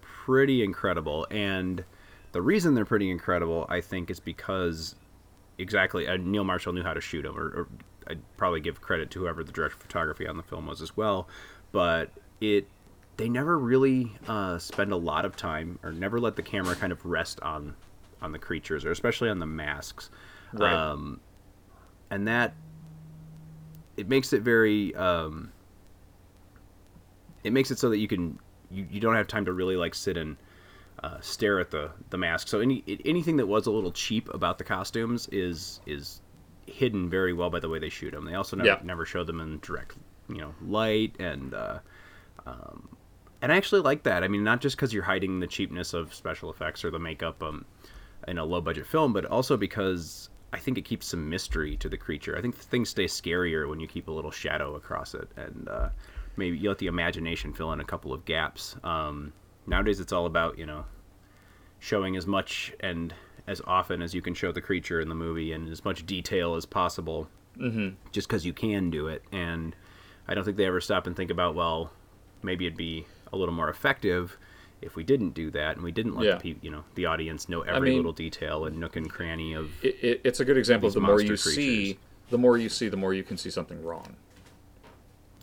[0.00, 1.84] pretty incredible, and
[2.30, 4.94] the reason they're pretty incredible, I think, is because
[5.58, 7.68] exactly uh, Neil Marshall knew how to shoot them, or, or
[8.06, 10.96] I'd probably give credit to whoever the director of photography on the film was as
[10.96, 11.26] well,
[11.72, 12.68] but it
[13.16, 16.92] they never really uh, spend a lot of time or never let the camera kind
[16.92, 17.74] of rest on
[18.22, 20.08] on the creatures or especially on the masks
[20.52, 20.72] Right.
[20.72, 21.18] um,
[22.10, 22.54] and that
[23.96, 25.52] it makes it very um,
[27.44, 28.38] it makes it so that you can
[28.70, 30.36] you, you don't have time to really like sit and
[31.02, 32.48] uh, stare at the the mask.
[32.48, 36.20] So any anything that was a little cheap about the costumes is is
[36.66, 38.78] hidden very well by the way they shoot them they also never, Yeah.
[38.82, 39.98] never show them in direct
[40.30, 41.78] you know light and uh,
[42.46, 42.88] um,
[43.42, 44.24] and I actually like that.
[44.24, 47.42] I mean not just because you're hiding the cheapness of special effects or the makeup
[47.42, 47.66] um,
[48.26, 51.88] in a low budget film but also because I think it keeps some mystery to
[51.88, 52.36] the creature.
[52.38, 55.28] I think things stay scarier when you keep a little shadow across it.
[55.36, 55.88] And uh,
[56.36, 59.32] maybe you let the imagination fill in a couple of gaps um,
[59.66, 60.84] nowadays it's all about you know
[61.78, 63.14] showing as much and
[63.46, 66.54] as often as you can show the creature in the movie and as much detail
[66.54, 67.90] as possible mm-hmm.
[68.12, 69.76] just because you can do it and
[70.28, 71.90] i don't think they ever stop and think about well
[72.42, 74.36] maybe it'd be a little more effective
[74.82, 76.34] if we didn't do that and we didn't let Yeah.
[76.34, 79.54] the peop you know the audience know every mean- little detail and nook and cranny
[79.54, 81.98] of It, it, it's a good example of the more you see,
[82.30, 84.16] the more you see, the more you can see something wrong.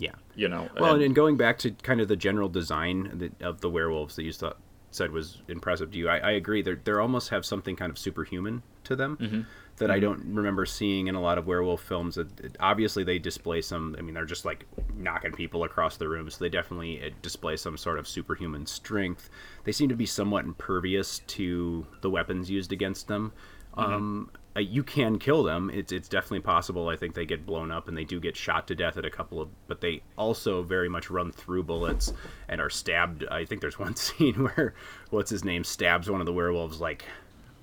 [0.02, 0.68] Yeah You know.
[0.80, 4.24] Well, and- and, going back to kind of the general design of the werewolves that
[4.24, 4.58] you thought
[4.94, 6.62] said was impressive to you, I, I agree.
[6.62, 9.42] They they almost have something kind of superhuman to them Mm-hmm.
[9.78, 12.18] that I don't remember seeing in a lot of werewolf films.
[12.18, 13.96] It, it- obviously, they display some.
[13.98, 14.66] I mean, they're just like
[14.98, 19.30] knocking people across the room, so they definitely uh, display some sort of superhuman strength.
[19.64, 23.32] They seem to be somewhat impervious to the weapons used against them.
[23.78, 23.94] Mm-hmm.
[23.94, 25.70] Um, uh, you can kill them.
[25.74, 26.90] It's it's definitely possible.
[26.90, 29.10] I think they get blown up and they do get shot to death at a
[29.10, 32.14] couple of, but they also very much run through bullets
[32.50, 33.26] and are stabbed.
[33.32, 34.74] I think there's one scene where
[35.10, 37.06] what's his name stabs one of the werewolves like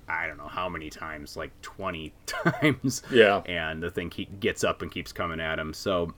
[0.07, 3.03] I don't know how many times, like 20 times.
[3.11, 3.43] Yeah.
[3.45, 5.71] And the thing keep, gets up and keeps coming at him.
[5.71, 6.13] So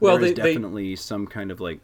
[0.00, 1.80] Well, there's they- they- definitely some kind of like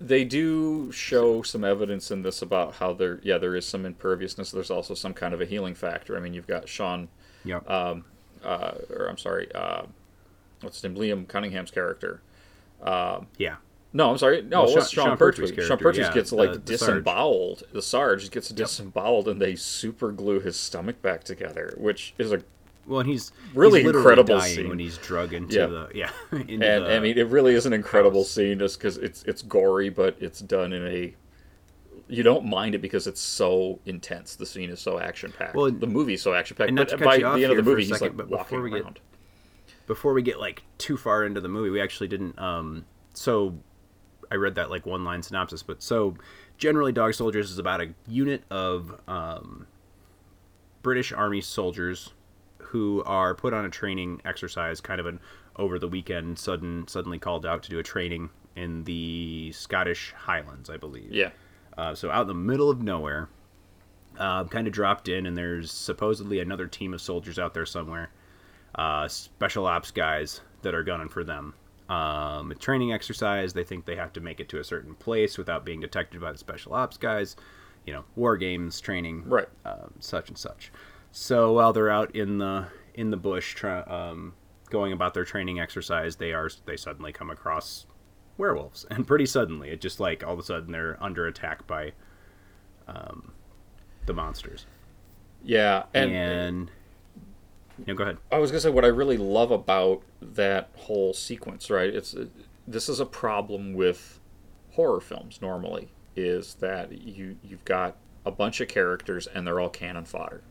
[0.00, 4.50] they do show some evidence in this about how there yeah there is some imperviousness
[4.50, 7.06] there's also some kind of a healing factor i mean you've got sean
[7.44, 7.64] Yep.
[7.68, 7.94] uh,
[8.44, 9.82] or i'm sorry uh,
[10.60, 12.20] what's his name liam cunningham's character
[13.38, 13.56] yeah.
[13.92, 16.32] no i'm sorry no Well, it was Sean- sean, pertwee Pertwee's sean pertwee yeah, gets
[16.32, 16.88] like the- the Sarge.
[16.96, 22.32] disemboweled the sarge gets disemboweled and they super glue his stomach back together which is
[22.32, 22.42] a
[22.86, 24.68] Well, and he's Really he's incredible dying scene.
[24.68, 25.66] when he's drug into Yeah.
[25.66, 26.10] the yeah.
[26.32, 28.30] And the, I mean, it really is an incredible house.
[28.30, 31.14] scene just because it's it's gory, but it's done in a.
[32.12, 34.36] You don't mind it because it's so intense.
[34.36, 35.54] The scene is so action packed.
[35.54, 36.74] Well, the movie's so action packed.
[36.74, 38.62] But by the end of the here for a movie, he's like but walking before
[38.62, 39.00] we get- around.
[39.86, 42.38] before we get like too far into the movie, we actually didn't.
[42.38, 43.56] Um, so
[44.30, 46.16] I read that like one line synopsis, but so
[46.58, 49.66] generally, Dog Soldiers is about a unit of um,
[50.82, 52.12] British Army soldiers
[52.58, 55.18] who are put on a training exercise, kind of an
[55.56, 60.68] over the weekend, sudden suddenly called out to do a training in the Scottish Highlands,
[60.70, 61.12] I believe.
[61.12, 61.30] Yeah,
[61.76, 63.28] Uh, so out in the middle of nowhere,
[64.18, 68.10] uh, kind of dropped in, and there's supposedly another team of soldiers out there somewhere,
[68.74, 71.54] uh, special ops guys that are gunning for them.
[71.88, 73.52] Um, a training exercise.
[73.52, 76.32] They think they have to make it to a certain place without being detected by
[76.32, 77.36] the special ops guys.
[77.86, 79.48] You know, war games, training, Right.
[79.64, 80.70] Um, such and such.
[81.10, 84.34] So while they're out in the in the bush, try, um,
[84.70, 87.86] going about their training exercise, they are they suddenly come across
[88.42, 91.92] werewolves, and pretty suddenly, it just like all of a sudden they're under attack by
[92.88, 93.32] um,
[94.06, 94.66] the monsters.
[95.44, 96.70] yeah, and, And,
[97.86, 98.18] no, go ahead.
[98.32, 101.70] I was gonna say what I really love about that whole sequence.
[101.70, 102.14] Right, it's
[102.66, 104.18] this is a problem with
[104.72, 109.68] horror films normally is that you you've got a bunch of characters and they're all
[109.70, 110.42] cannon fodder.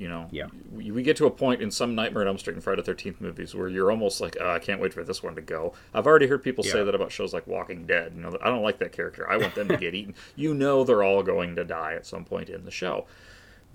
[0.00, 0.46] You know, Yeah.
[0.72, 2.94] we, we get to a point in some Nightmare on Elm Street and Friday the
[2.94, 5.74] 13th movies where you're almost like, oh, I can't wait for this one to go.
[5.92, 8.14] I've already heard people say that about shows like Walking Dead.
[8.16, 9.30] You know, I don't like that character.
[9.30, 10.14] I want them to get eaten.
[10.36, 13.04] You know, they're all going to die at some point in the show.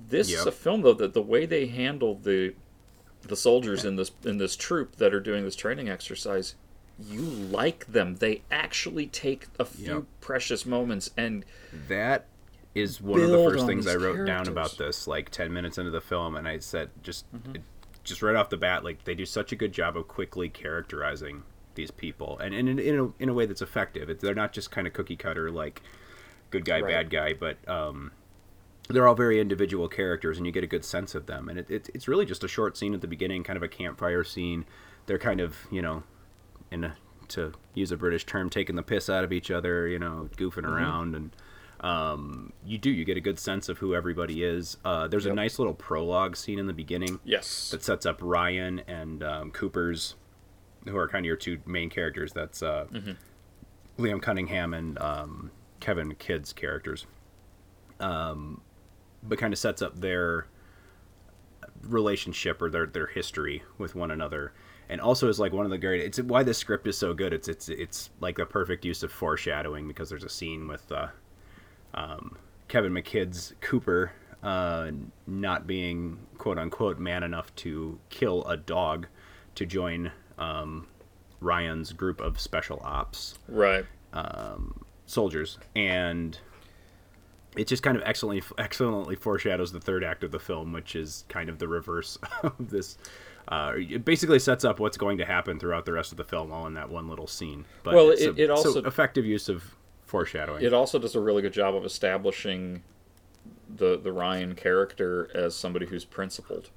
[0.09, 2.55] This is a film though that the way they handle the
[3.21, 6.55] the soldiers in this in this troop that are doing this training exercise,
[6.99, 8.15] you like them.
[8.15, 10.03] They actually take a few Yep.
[10.21, 11.45] precious moments and
[11.87, 12.25] That
[12.75, 15.77] is one of the first things I these wrote down about this, like ten minutes
[15.77, 17.55] into the film, and I said just, Mm-hmm.
[17.55, 17.61] it-
[18.03, 21.41] just right off the bat, like they do such a good job of quickly characterizing
[21.73, 24.11] these people, and, and in, in a in a way that's effective.
[24.11, 25.81] It, they're not just kind of cookie cutter like
[26.51, 26.91] good guy, Right.
[26.91, 28.11] bad guy, but um,
[28.89, 31.49] they're all very individual characters, and you get a good sense of them.
[31.49, 33.67] And it, it, it's really just a short scene at the beginning, kind of a
[33.67, 34.65] campfire scene.
[35.07, 36.03] They're kind of you know,
[36.69, 36.95] in a,
[37.29, 40.57] to use a British term, taking the piss out of each other, you know, goofing
[40.61, 40.73] Mm-hmm.
[40.73, 41.35] around, and
[41.81, 44.77] um, you do you get a good sense of who everybody is.
[44.85, 48.81] Uh, there's a nice little prologue scene in the beginning yes, that sets up Ryan
[48.87, 50.15] and um, Cooper's,
[50.85, 52.33] who are kind of your two main characters.
[52.33, 52.85] That's uh,
[53.97, 57.05] Liam Cunningham and um, Kevin McKidd's characters.
[57.99, 58.61] Um,
[59.23, 60.47] but kind of sets up their
[61.81, 64.53] relationship or their their history with one another.
[64.87, 66.01] And also is like one of the great.
[66.01, 67.33] It's why this script is so good.
[67.33, 71.07] It's it's it's like the perfect use of foreshadowing because there's a scene with uh,
[71.95, 74.11] um, Kevin McKidd's Cooper
[74.43, 74.91] uh,
[75.25, 79.07] not being quote unquote man enough to kill a dog
[79.55, 80.87] to join um,
[81.41, 83.85] Ryan's group of special ops right.
[85.05, 86.37] soldiers, and
[87.55, 91.23] it just kind of excellently excellently foreshadows the third act of the film, which is
[91.29, 92.97] kind of the reverse of this.
[93.47, 96.51] Uh, it basically sets up what's going to happen throughout the rest of the film,
[96.51, 97.63] all in that one little scene.
[97.83, 100.63] But Well, it- it also- so effective use of foreshadowing.
[100.63, 102.83] It also does a really good job of establishing
[103.73, 106.69] the the Ryan character as somebody who's principled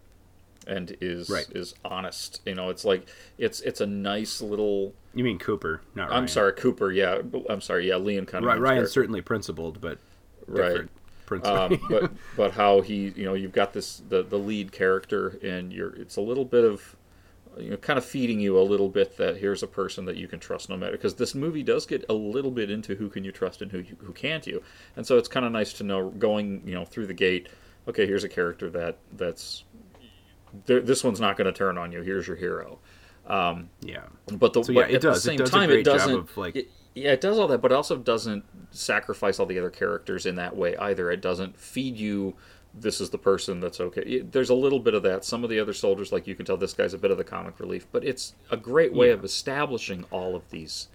[0.66, 1.46] and is Right.
[1.54, 2.40] is honest.
[2.46, 3.06] You know, it's like
[3.38, 4.94] it's it's a nice little.
[5.14, 6.22] you mean Cooper, not Ryan?
[6.22, 6.90] I'm sorry, Cooper.
[6.90, 7.88] Yeah, I'm sorry.
[7.88, 8.60] Yeah, Liam Cunningham.
[8.62, 9.98] Ry- Ryan's certainly principled, but
[10.46, 10.88] Right.
[11.44, 15.72] um, but but how he you know you've got this the the lead character and
[15.72, 16.96] you're it's a little bit of
[17.60, 20.28] you know kind of feeding you a little bit that here's a person that you
[20.28, 23.24] can trust no matter because this movie does get a little bit into who can
[23.24, 24.62] you trust and who you, who can't you
[24.96, 27.48] and so it's kind of nice to know going you know through the gate
[27.86, 29.64] okay here's a character that that's
[30.66, 32.78] this one's not going to turn on you here's your hero
[33.26, 34.04] um, yeah.
[34.32, 35.22] but the So, yeah, but at does.
[35.22, 37.74] the same time it doesn't of, like- it- yeah it does all that but it
[37.74, 42.34] also doesn't sacrifice all the other characters in that way either it doesn't feed you
[42.80, 45.58] this is the person that's okay there's a little bit of that some of the
[45.60, 48.04] other soldiers like you can tell this guy's a bit of the comic relief but
[48.04, 49.14] it's a great way Yeah.
[49.14, 50.88] of establishing all of these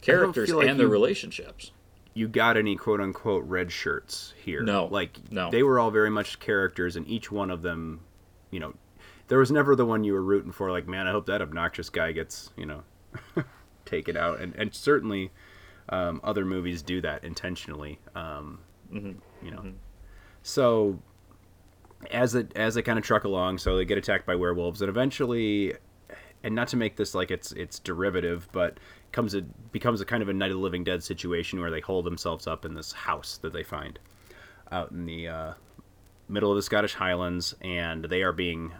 [0.00, 1.70] characters like and their you- relationships
[2.16, 4.62] you got any quote unquote red shirts here.
[4.62, 5.50] No, Like no.
[5.50, 8.02] they were all very much characters and each one of them,
[8.52, 8.74] you know,
[9.26, 11.90] there was never the one you were rooting for like, man, I hope that obnoxious
[11.90, 12.84] guy gets, you know,
[13.84, 14.38] taken out.
[14.38, 15.32] And and certainly
[15.88, 17.98] um, other movies do that intentionally.
[18.14, 18.60] Um,
[18.92, 19.44] Mm-hmm.
[19.44, 19.72] you know.
[20.44, 21.00] So
[22.10, 24.88] as it as they kind of truck along, so they get attacked by werewolves and
[24.88, 25.74] eventually
[26.44, 28.78] and not to make this like it's it's derivative, but
[29.12, 31.80] comes a becomes a kind of a Night of the Living Dead situation where they
[31.80, 33.98] hold themselves up in this house that they find
[34.70, 35.52] out in the uh,
[36.28, 38.72] middle of the Scottish Highlands, and they are being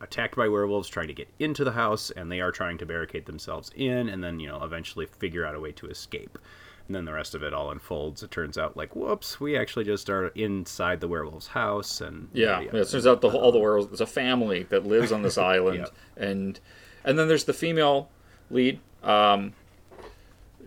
[0.00, 3.26] attacked by werewolves trying to get into the house, and they are trying to barricade
[3.26, 6.36] themselves in, and then you know eventually figure out a way to escape.
[6.86, 8.22] And then the rest of it all unfolds.
[8.22, 12.60] It turns out like, whoops, we actually just are inside the werewolf's house, and Yeah,
[12.60, 13.88] yada, yeah, it turns out the, all the werewolves.
[13.88, 16.60] There's a family that lives on this island, and
[17.04, 18.10] and then there's the female
[18.50, 18.80] lead.
[19.02, 19.54] Um,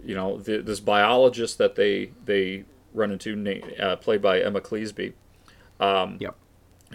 [0.03, 5.13] you know, the, this biologist that they they run into, uh, played by Emma Cleasby,
[5.79, 6.35] Yep.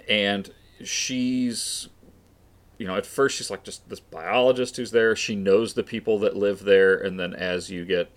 [0.09, 0.51] and
[0.83, 1.89] she's
[2.79, 6.19] you know at first she's like just this biologist who's there she knows the people
[6.19, 8.11] that live there and then as you get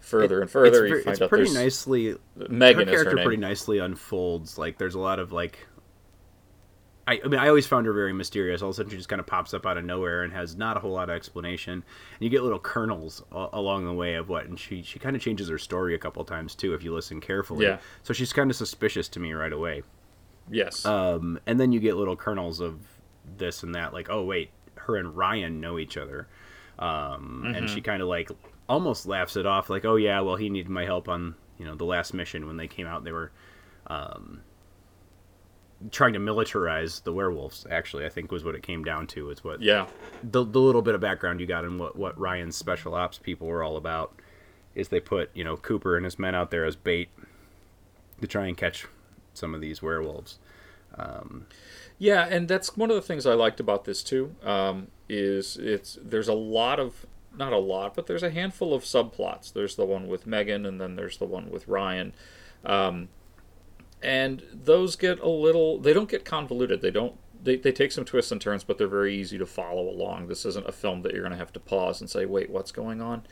[0.00, 2.16] further and further it's, you find it's out pretty nicely
[2.48, 5.58] Megan her is her character pretty nicely unfolds like there's a lot of like
[7.06, 8.60] I, I mean i always found her very mysterious.
[8.60, 10.56] All of a sudden she just kind of pops up out of nowhere and has
[10.56, 11.72] not a whole lot of explanation.
[11.72, 11.82] And
[12.20, 15.22] you get little kernels a- along the way of what and she she kind of
[15.22, 17.64] changes her story a couple times too if you listen carefully.
[17.64, 17.78] Yeah.
[18.02, 19.82] so she's kind of suspicious to me right away.
[20.50, 20.84] Yes.
[20.84, 22.78] Um, and then you get little kernels of
[23.38, 26.28] this and that like oh wait her and ryan know each other.
[26.78, 27.54] Um, Mm-hmm.
[27.54, 28.30] and she kind of like
[28.68, 31.74] almost laughs it off like oh yeah well he needed my help on you know
[31.74, 33.32] the last mission when they came out they were
[33.86, 34.42] um,
[35.90, 39.42] trying to militarize the werewolves actually i think was what it came down to is
[39.42, 39.86] what yeah
[40.22, 43.46] the, the little bit of background you got in what, what ryan's special ops people
[43.46, 44.20] were all about
[44.74, 47.08] is they put you know cooper and his men out there as bait
[48.20, 48.86] to try and catch
[49.34, 50.38] some of these werewolves
[51.98, 54.34] Yeah, and that's one of the things I liked about this too.
[54.42, 57.06] Um, is it's there's a lot of
[57.38, 59.52] not a lot, but there's a handful of subplots.
[59.52, 62.12] There's the one with Megan, and then there's the one with Ryan,
[62.64, 63.08] um,
[64.02, 65.78] and those get a little.
[65.78, 66.82] They don't get convoluted.
[66.82, 67.14] They don't.
[67.40, 70.26] They, they take some twists and turns, but they're very easy to follow along.
[70.26, 72.72] This isn't a film that you're going to have to pause and say, "Wait, what's
[72.72, 73.22] going on?"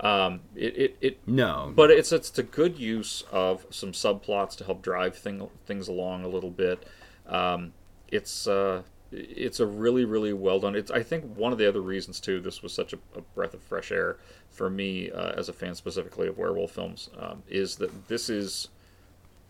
[0.00, 4.64] Um, it, it, it No, but it's it's a good use of some subplots to
[4.64, 6.84] help drive thing, things along a little bit.
[7.26, 7.72] Um,
[8.08, 8.82] it's uh,
[9.12, 10.74] it's a really really well done.
[10.74, 12.40] It's I think one of the other reasons too.
[12.40, 14.16] This was such a, a breath of fresh air
[14.50, 18.68] for me uh, as a fan specifically of werewolf films um, is that this is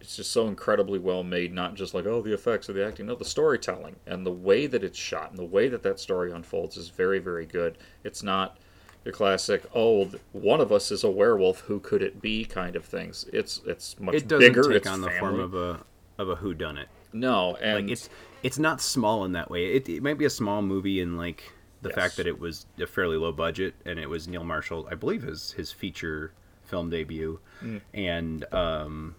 [0.01, 1.53] it's just so incredibly well made.
[1.55, 4.67] Not just like oh the effects or the acting, no the storytelling and the way
[4.67, 7.79] that it's shot and the way that that story unfolds is very very good.
[8.05, 8.59] It's not
[9.05, 12.85] your classic oh one of us is a werewolf who could it be kind of
[12.85, 13.27] things.
[13.33, 14.25] It's it's much bigger.
[14.25, 14.63] it doesn't bigger.
[14.63, 15.81] take it's on the form of a
[16.19, 16.89] of a who done it.
[17.13, 18.09] no and Like it's
[18.43, 19.75] it's not small in that way.
[19.75, 21.95] It, it might be a small movie in like the Yes.
[21.97, 25.23] fact that it was a fairly low budget and it was Neil Marshall, I believe,
[25.23, 26.33] his his feature
[26.65, 27.81] film debut, Mm.
[27.93, 29.15] and um,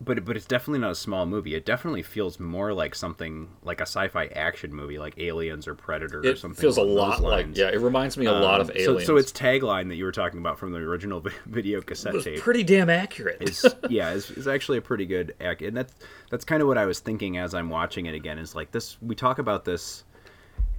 [0.00, 1.54] but but it's definitely not a small movie.
[1.54, 6.20] It definitely feels more like something like a sci-fi action movie, like Aliens or Predator
[6.20, 6.56] or something.
[6.58, 7.68] it feels a lot like yeah.
[7.68, 9.02] It reminds me a lot of Um, aliens.
[9.06, 12.16] So, so its tagline that you were talking about from the original video cassette It
[12.16, 13.38] was tape pretty damn accurate.
[13.42, 15.92] is yeah it's, is actually a pretty good act and that's
[16.30, 18.96] that's kind of what i was thinking as i'm watching it again is like this
[19.02, 20.04] we talk about this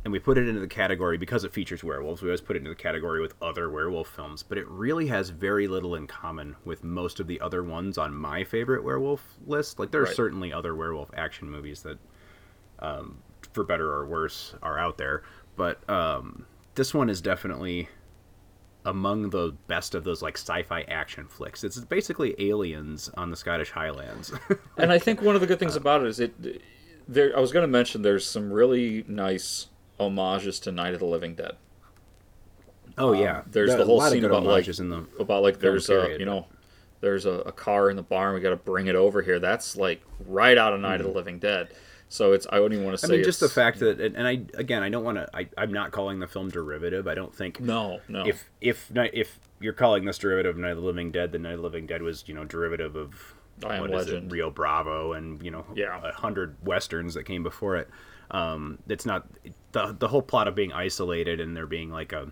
[0.09, 2.59] and we put it into the category because it features werewolves we always put it
[2.59, 6.55] into the category with other werewolf films but it really has very little in common
[6.65, 10.15] with most of the other ones on my favorite werewolf list like there are Right.
[10.15, 11.99] certainly other werewolf action movies that
[12.79, 13.19] um,
[13.53, 15.21] for better or worse are out there
[15.55, 17.87] but um, this one is definitely
[18.85, 21.63] among the best of those like sci-fi action flicks.
[21.65, 24.31] It's basically aliens on the Scottish Highlands.
[24.77, 26.61] and I think one of the good things about it is it.
[27.07, 29.67] There, I was going to mention there's some really nice
[29.99, 31.53] homages to Night of the Living Dead.
[32.97, 36.17] oh yeah, There's There the whole scene about like in the about like there's a
[36.19, 36.47] you know
[37.01, 38.35] there's a, a car in the barn.
[38.35, 39.39] We got to bring it over here.
[39.39, 41.69] That's like right out of Night of the Living Dead.
[42.11, 43.13] So it's I wouldn't even want to Mm-hmm.
[43.13, 45.27] I mean, just the fact that, and I again, I don't want to.
[45.57, 47.07] I'm not calling the film derivative.
[47.07, 48.25] I don't think No, no.
[48.25, 51.51] if if if you're calling this derivative of Night of the Living Dead, then Night
[51.51, 54.31] of the Living Dead was you know derivative of I Am is it, Legend.
[54.31, 56.01] Rio Bravo, and you know Yeah.
[56.03, 57.89] a hundred westerns that came before it.
[58.31, 59.27] Um, it's not
[59.71, 62.31] the the whole plot of being isolated and there being like a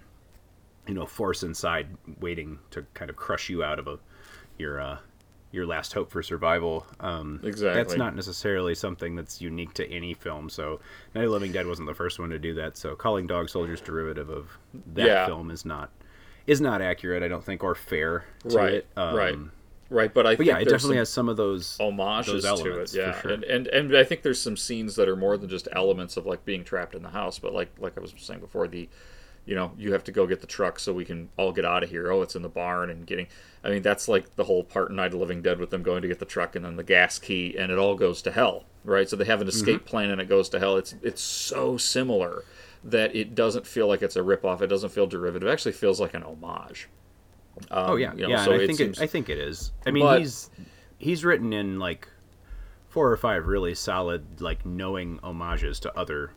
[0.88, 1.88] you know force inside
[2.20, 4.00] waiting to kind of crush you out of a
[4.58, 4.98] your uh,
[5.52, 6.86] your last hope for survival.
[7.00, 10.50] Um, That's not necessarily something that's unique to any film.
[10.50, 10.80] So
[11.16, 12.78] Night of the Living Dead wasn't the first one to do that.
[12.78, 14.50] So calling Dog Soldiers derivative of
[14.94, 15.26] that Yeah.
[15.26, 15.90] film is not
[16.48, 17.24] is not accurate.
[17.24, 18.26] I don't think or fair.
[18.50, 18.88] To right, it.
[18.96, 19.38] Um, right,
[19.90, 20.14] right.
[20.14, 22.94] But I But think yeah, it definitely has some of those homages those to it.
[22.94, 23.32] Yeah, sure.
[23.32, 26.26] and, and and I think there's some scenes that are more than just elements of
[26.26, 28.90] like being trapped in the house, but like like I was saying before, the
[29.46, 31.84] you know you have to go get the truck so we can all get out
[31.84, 32.12] of here.
[32.12, 33.28] Oh, it's in the barn and getting.
[33.64, 36.02] I mean, that's like the whole part in Night of Living Dead with them going
[36.02, 38.66] to get the truck and then the gas key, and it all goes to hell,
[38.84, 39.10] right?
[39.10, 39.90] So they have an escape Mm-hmm.
[39.90, 40.78] plan and it goes to hell.
[40.78, 42.44] It's it's so similar
[42.84, 44.62] that it doesn't feel like it's a ripoff.
[44.62, 45.48] It doesn't feel derivative.
[45.48, 46.88] It actually feels like an homage.
[47.72, 48.44] Oh yeah, you know, yeah.
[48.46, 49.72] so I think seems- it, I think it is.
[49.86, 50.50] I mean, But- he's
[50.98, 52.08] he's written in like
[52.90, 56.32] four or five really solid, like knowing homages to other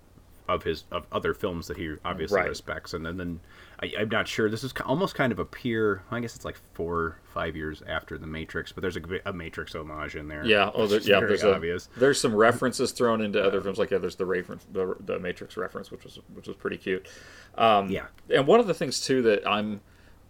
[0.48, 2.48] of his of other films that he obviously Right.
[2.48, 3.40] respects, and then then
[3.82, 4.50] I, I'm not sure.
[4.50, 6.02] This is almost kind of a peer.
[6.10, 9.74] I guess it's like four five years after the Matrix, but there's a, a Matrix
[9.76, 10.44] homage in there.
[10.44, 11.20] Yeah, oh, there, yeah.
[11.20, 11.88] There's obvious.
[11.96, 15.18] A, there's some references thrown into other films, like yeah, there's the reference, the, the
[15.20, 17.06] Matrix reference, which was which was pretty cute.
[17.54, 19.80] Um, yeah, And one of the things too that I'm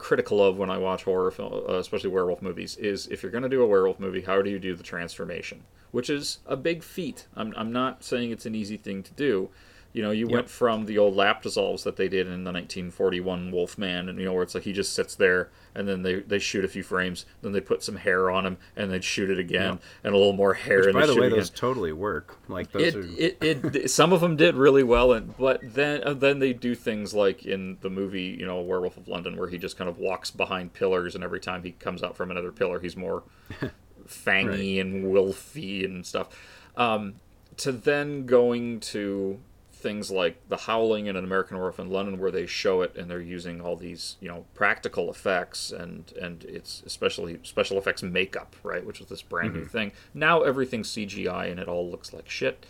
[0.00, 3.42] critical of when I watch horror film, uh, especially werewolf movies, is if you're going
[3.42, 5.64] to do a werewolf movie, how do you do the transformation?
[5.90, 7.26] Which is a big feat.
[7.36, 9.50] I'm I'm not saying it's an easy thing to do.
[9.92, 13.50] You know, you went from the old lap dissolves that they did in the 1941
[13.50, 16.38] Wolfman, and you know where it's like he just sits there, and then they, they
[16.38, 19.38] shoot a few frames, then they put some hair on him, and they'd shoot it
[19.40, 21.58] again, and a little more hair, Which, and by the way, it those again.
[21.58, 22.38] totally work.
[22.48, 23.44] Like those It, are.
[23.44, 26.76] it, it, some of them did really well, and but then uh, then they do
[26.76, 29.98] things like in the movie, you know, Werewolf of London, where he just kind of
[29.98, 33.24] walks behind pillars, and every time he comes out from another pillar, he's more
[34.06, 36.28] fangy and wolfy and stuff.
[36.76, 37.14] Um,
[37.56, 39.40] to then going to
[39.80, 43.10] things like The Howling and An American Werewolf in London, where they show it and
[43.10, 48.54] they're using all these, you know, practical effects and and it's especially special effects makeup,
[48.62, 49.68] right, which was this brand new mm-hmm.
[49.68, 49.92] thing.
[50.14, 52.66] Now everything's CGI and it all looks like shit.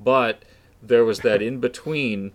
[0.00, 0.44] But
[0.82, 2.32] there was that in between.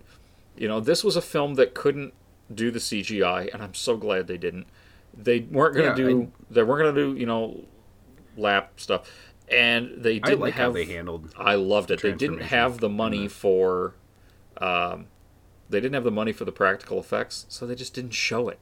[0.56, 2.12] You know, this was a film that couldn't
[2.52, 4.66] do the CGI, and I'm so glad they didn't.
[5.16, 6.32] They weren't going Yeah, to do.
[6.50, 7.18] They weren't going to do.
[7.18, 7.64] You know,
[8.36, 9.08] lap stuff.
[9.50, 11.34] and they didn't like have how they handled.
[11.36, 12.00] I loved it.
[12.02, 13.28] They didn't have the money mm-hmm.
[13.28, 13.94] for,
[14.60, 15.06] um,
[15.68, 18.58] they didn't have the money for the practical effects, so they just didn't show it,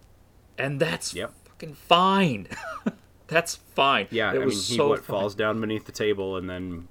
[0.57, 1.32] and that's Yep.
[1.46, 2.49] fucking fine.
[3.26, 4.07] that's fine.
[4.11, 6.88] Yeah, it I mean, was he so what falls down beneath the table and then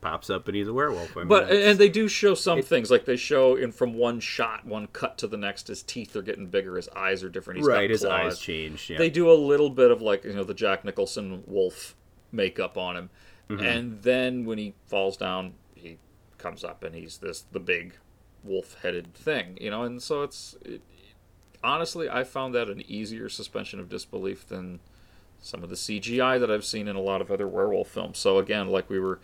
[0.00, 1.16] pops up and he's a werewolf.
[1.16, 4.18] I mean, But and they do show some things like they show in from one
[4.18, 5.68] shot, one cut to the next.
[5.68, 7.58] His teeth are getting bigger, his eyes are different.
[7.58, 8.90] He's right, his eyes changed.
[8.90, 8.98] Yeah.
[8.98, 11.94] They do a little bit of like you know the Jack Nicholson wolf
[12.32, 13.10] makeup on him,
[13.50, 13.64] Mm-hmm.
[13.64, 15.98] and then when he falls down, he
[16.38, 17.94] comes up and he's this the big
[18.44, 19.82] wolf-headed thing, you know.
[19.82, 20.82] And so it's it,
[21.62, 24.80] honestly, I found that an easier suspension of disbelief than
[25.40, 28.18] some of the CGI that I've seen in a lot of other werewolf films.
[28.18, 29.18] So again, like we were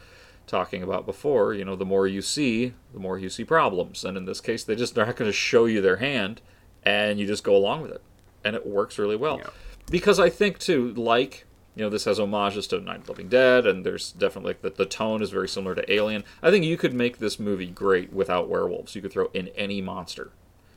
[0.46, 4.04] talking about before, you know, the more you see, the more you see problems.
[4.04, 6.40] And in this case, they just they're not going to show you their hand,
[6.82, 8.02] and you just go along with it,
[8.44, 9.38] and it works really well.
[9.38, 9.50] Yeah.
[9.90, 11.46] Because I think too, like
[11.78, 14.62] you know, this has homages to Night of the Living Dead, and there's definitely like
[14.62, 16.24] the, the tone is very similar to Alien.
[16.42, 18.96] I think you could make this movie great without werewolves.
[18.96, 20.32] You could throw in any monster.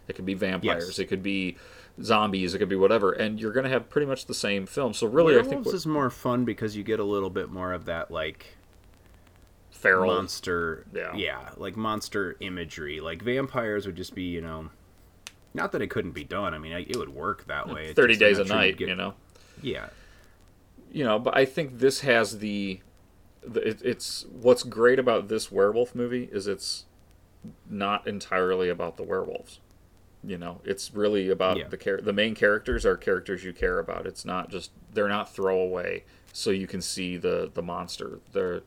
[0.07, 0.89] It could be vampires.
[0.89, 0.99] Yes.
[0.99, 1.57] It could be
[2.03, 2.53] zombies.
[2.53, 4.93] It could be whatever, and you're going to have pretty much the same film.
[4.93, 7.49] So really, I Werewolves think what, is more fun because you get a little bit
[7.49, 8.57] more of that like
[9.71, 10.05] feral.
[10.05, 10.85] monster.
[10.93, 11.15] Yeah.
[11.15, 12.99] yeah, like monster imagery.
[12.99, 14.69] Like vampires would just be, you know,
[15.55, 16.53] not that it couldn't be done.
[16.53, 17.91] I mean, it would work that way.
[17.93, 19.15] Thirty days a night, get- you know.
[19.63, 19.89] Yeah,
[20.91, 22.79] you know but i think this has the,
[23.45, 26.85] the it, it's what's great about this werewolf movie is it's
[27.69, 29.59] not entirely about the werewolves.
[30.23, 31.67] You know it's really about Yeah.
[31.69, 34.05] the char- the main characters are characters you care about.
[34.05, 38.61] It's not just they're not throwaway so you can see the the monster they're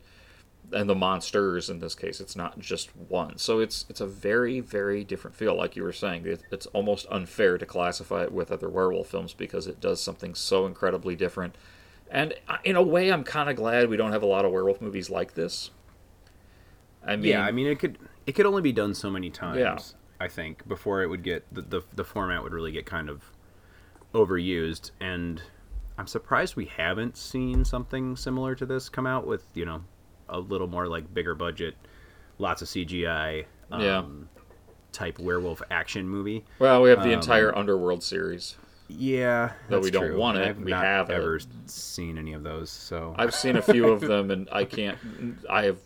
[0.73, 2.21] and the monsters in this case.
[2.21, 3.39] It's not just one.
[3.39, 5.55] So it's it's a very very different feel.
[5.55, 9.35] Like you were saying it, it's almost unfair to classify it with other werewolf films
[9.35, 11.55] because it does something so incredibly different
[12.15, 14.53] and uh, in a way i'm kind of glad we don't have a lot of
[14.53, 15.71] werewolf movies like this
[17.07, 17.43] i mean, yeah.
[17.43, 19.59] I mean, it could it could only be done so many times.
[19.59, 19.79] Yeah.
[20.25, 23.23] I think before it would get the, the the format would really get kind of
[24.15, 25.43] overused, and
[25.99, 29.85] I'm surprised we haven't seen something similar to this come out with you know
[30.29, 31.75] a little more like bigger budget,
[32.39, 33.45] lots of CGI.
[33.71, 34.05] Um, Yeah.
[34.93, 36.45] Type werewolf action movie.
[36.61, 38.57] well we have the um, entire underworld series
[38.89, 40.19] Yeah, Though we don't true.
[40.19, 41.15] want it, I've we not have it.
[41.15, 44.99] ever seen any of those, so I've seen a few of them, and I can't.
[45.49, 45.79] I have.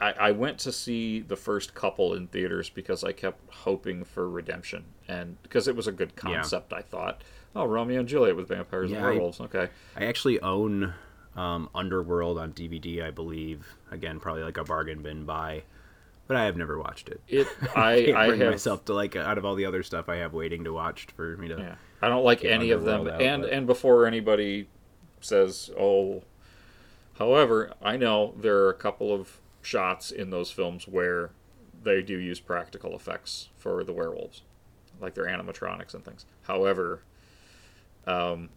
[0.00, 4.28] I, I went to see the first couple in theaters because I kept hoping for
[4.30, 6.34] redemption, and because it was a good Yeah.
[6.34, 6.72] concept.
[6.72, 7.22] I thought,
[7.56, 9.40] oh, Romeo and Juliet with vampires Yeah, and I- werewolves.
[9.40, 10.94] Okay, I actually own
[11.34, 13.66] um, Underworld on DVD, I believe.
[13.90, 15.62] Again, probably like a bargain bin buy,
[16.28, 17.20] but I have never watched it.
[17.26, 17.48] it.
[17.76, 18.50] I I bring have.
[18.52, 21.36] myself to like out of all the other stuff I have waiting to watch for
[21.38, 21.56] me to.
[21.56, 24.68] Yeah, I don't like any of them, and and before anybody
[25.20, 26.22] says, oh,
[27.18, 31.30] however, I know there are a couple of shots in those films where
[31.82, 34.42] they do use practical effects for the werewolves,
[35.00, 36.26] like their animatronics and things.
[36.42, 37.02] However,
[38.06, 38.50] um,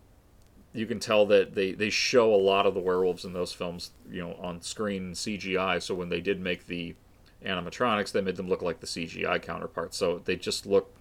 [0.73, 3.91] you can tell that they, they show a lot of the werewolves in those films,
[4.09, 5.81] you know, on screen CGI.
[5.81, 6.95] So when they did make the
[7.43, 9.97] animatronics, they made them look like the CGI counterparts.
[9.97, 10.93] So they just look,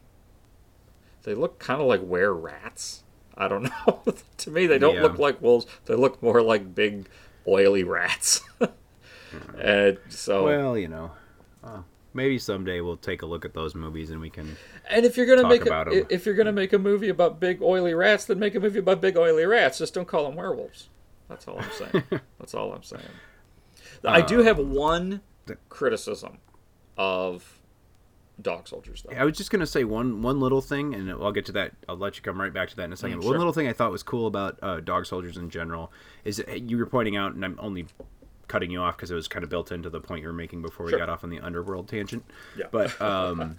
[1.28, 3.04] they look kind of like were rats.
[3.36, 4.02] I don't know.
[4.38, 5.02] to me, they don't Yeah.
[5.02, 5.66] look like wolves.
[5.84, 7.08] They look more like big,
[7.46, 8.42] oily rats.
[9.60, 11.12] and so, Well, you know,
[11.62, 11.82] uh,
[12.14, 14.56] maybe someday we'll take a look at those movies and we can.
[14.88, 17.94] And if you're gonna make a, if you're gonna make a movie about big oily
[17.94, 19.78] rats, then make a movie about big oily rats.
[19.78, 20.88] Just don't call them werewolves.
[21.28, 22.04] That's all I'm saying.
[22.38, 23.02] That's all I'm saying.
[24.04, 25.20] I Uh, do have one
[25.68, 26.38] criticism
[26.96, 27.57] of
[28.40, 29.16] Dog Soldiers, though.
[29.16, 31.72] I was just gonna say one one little thing, and I'll get to that.
[31.88, 33.20] I'll let you come right back to that in a second.
[33.20, 35.90] Mm, One little thing I thought was cool about uh, dog soldiers in general
[36.24, 37.86] is that you were pointing out, and I'm only
[38.46, 40.62] cutting you off because it was kind of built into the point you were making
[40.62, 40.98] before we Sure.
[41.00, 42.24] got off on the underworld tangent.
[42.56, 42.66] Yeah.
[42.70, 43.58] But um,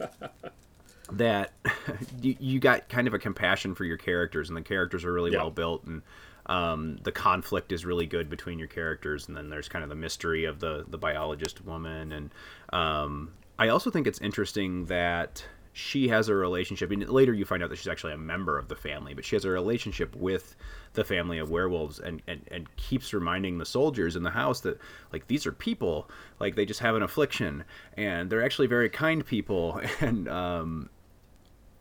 [1.11, 1.51] that
[2.21, 5.31] you, you got kind of a compassion for your characters, and the characters are really
[5.31, 5.39] Yeah.
[5.39, 6.01] well built, and
[6.45, 9.95] um, the conflict is really good between your characters, and then there's kind of the
[9.95, 12.31] mystery of the the biologist woman, and
[12.71, 15.43] um, I also think it's interesting that
[15.73, 16.91] she has a relationship.
[16.91, 19.35] And later, you find out that she's actually a member of the family, but she
[19.35, 20.55] has a relationship with
[20.93, 24.79] the family of werewolves, and and, and keeps reminding the soldiers in the house that
[25.11, 27.65] like these are people, like they just have an affliction,
[27.97, 30.89] and they're actually very kind people, and um,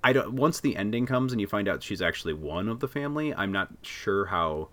[0.03, 0.35] I don't.
[0.35, 3.53] Once the ending comes and you find out she's actually one of the family, I'm
[3.53, 4.71] not sure how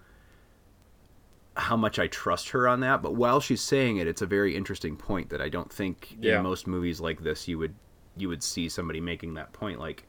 [1.57, 3.01] how much I trust her on that.
[3.01, 6.35] But while she's saying it, it's a very interesting point that I don't think Yeah.
[6.35, 7.75] in most movies like this you would
[8.17, 9.79] you would see somebody making that point.
[9.79, 10.07] Like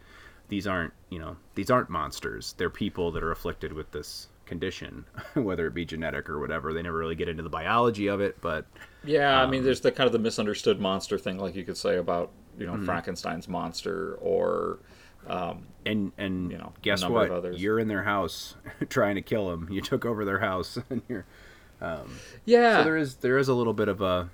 [0.49, 2.55] these aren't you know these aren't monsters.
[2.59, 6.73] They're people that are afflicted with this condition, whether it be genetic or whatever.
[6.73, 8.67] They never really get into the biology of it, but
[9.03, 11.77] Yeah, I Um, mean, there's the kind of the misunderstood monster thing, like you could
[11.77, 12.85] say about you know Mm-hmm.
[12.85, 14.81] Frankenstein's monster, or
[15.27, 17.59] Um, and and You know, guess what?
[17.59, 18.55] You're in their house
[18.89, 19.69] trying to kill them.
[19.71, 21.27] You took over their house, and you're
[21.81, 22.11] um,
[22.45, 24.31] yeah, so there is there is a little bit of a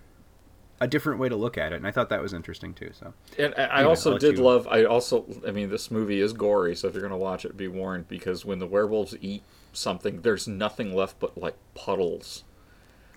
[0.80, 2.90] a different way to look at it, and I thought that was interesting too.
[2.93, 4.66] So And I- I Anyway, also did you- love.
[4.68, 7.68] I also, I mean, this movie is gory, so if you're gonna watch it, be
[7.68, 12.43] warned because when the werewolves eat something, there's nothing left but like puddles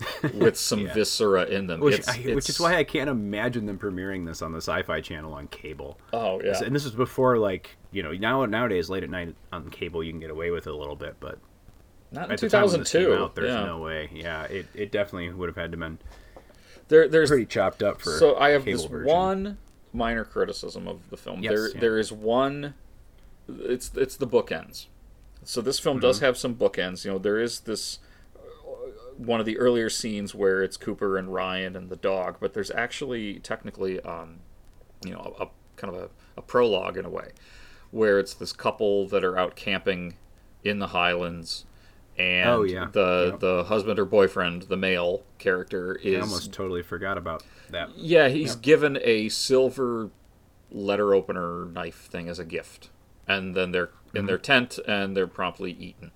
[0.34, 0.92] with some Yeah.
[0.94, 1.80] viscera in them.
[1.80, 5.32] which, I, which is why I can't imagine them premiering this on the Sci-Fi Channel
[5.32, 5.98] on cable.
[6.12, 9.70] Oh yeah, And this was before, like you know, now nowadays late at night on
[9.70, 11.38] cable you can get away with it a little bit, but
[12.12, 13.22] not in at the time when this came 2002.
[13.24, 13.64] out, there's yeah.
[13.66, 14.10] no way.
[14.12, 15.98] Yeah, it, it definitely would have had to been
[16.88, 18.10] there, there's pretty chopped up for.
[18.18, 19.12] so I have this version.
[19.12, 19.58] one
[19.92, 21.42] minor criticism of the film.
[21.42, 21.80] Yes, there, yeah.
[21.80, 22.74] there is one.
[23.48, 24.86] It's it's the bookends.
[25.42, 26.24] So this film does Mm-hmm.
[26.26, 27.04] have some bookends.
[27.04, 27.98] You know, there is this
[29.18, 32.70] one of the earlier scenes where it's Cooper and Ryan and the dog, but there's
[32.70, 34.40] actually technically, um,
[35.04, 37.30] you know, a, a kind of a, a prologue in a way,
[37.90, 40.14] where it's this couple that are out camping
[40.64, 41.64] in the Highlands.
[42.18, 42.88] And Oh, yeah.
[42.90, 43.40] the Yep.
[43.40, 47.90] the husband or boyfriend, the male character, is I almost totally forgot about that.
[47.96, 50.10] yeah, he's given a silver
[50.70, 52.88] letter opener knife thing as a gift.
[53.28, 56.12] And then they're in their tent and they're promptly eaten.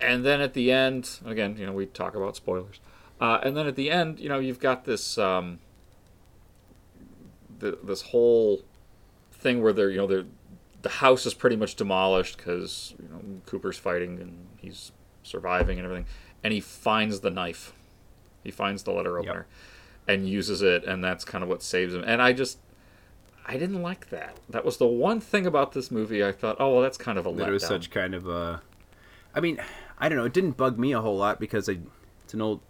[0.00, 2.78] And then at the end, again, you know, we talk about spoilers.
[3.20, 5.58] Uh, and then at the end, you know, you've got this um,
[7.60, 8.62] th- this whole
[9.32, 10.24] thing where they're, you know, they're,
[10.82, 14.92] the house is pretty much demolished because you know Cooper's fighting and he's
[15.24, 16.06] surviving and everything,
[16.44, 17.72] and he finds the knife.
[18.44, 19.46] He finds the letter opener
[20.06, 22.04] and uses it, and that's kind of what saves him.
[22.06, 22.58] And I just,
[23.46, 24.36] I didn't like that.
[24.48, 27.26] That was the one thing about this movie I thought, oh well, that's kind of
[27.26, 27.52] a That letdown.
[27.54, 28.62] was such kind of a.
[29.34, 29.60] I mean,
[29.98, 30.24] I don't know.
[30.24, 31.78] It didn't bug me a whole lot because I,
[32.24, 32.60] it's an old,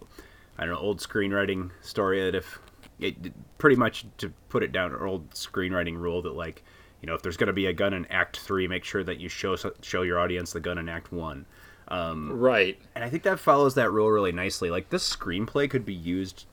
[0.57, 2.59] I don't know, old screenwriting story that if
[2.99, 3.15] it
[3.57, 6.63] pretty much to put it down, an old screenwriting rule that like,
[7.01, 9.19] you know, if there's going to be a gun in Act Three, make sure that
[9.19, 11.45] you show show your audience the gun in Act One.
[11.87, 12.77] Um, right.
[12.93, 14.69] And I think that follows that rule really nicely.
[14.69, 16.45] Like this screenplay could be used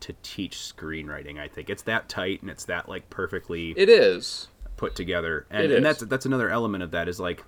[0.00, 1.38] to teach screenwriting.
[1.40, 4.48] I think it's that tight and it's that like perfectly It is.
[4.76, 5.46] put together.
[5.50, 7.42] And, and that's that's another element of that is like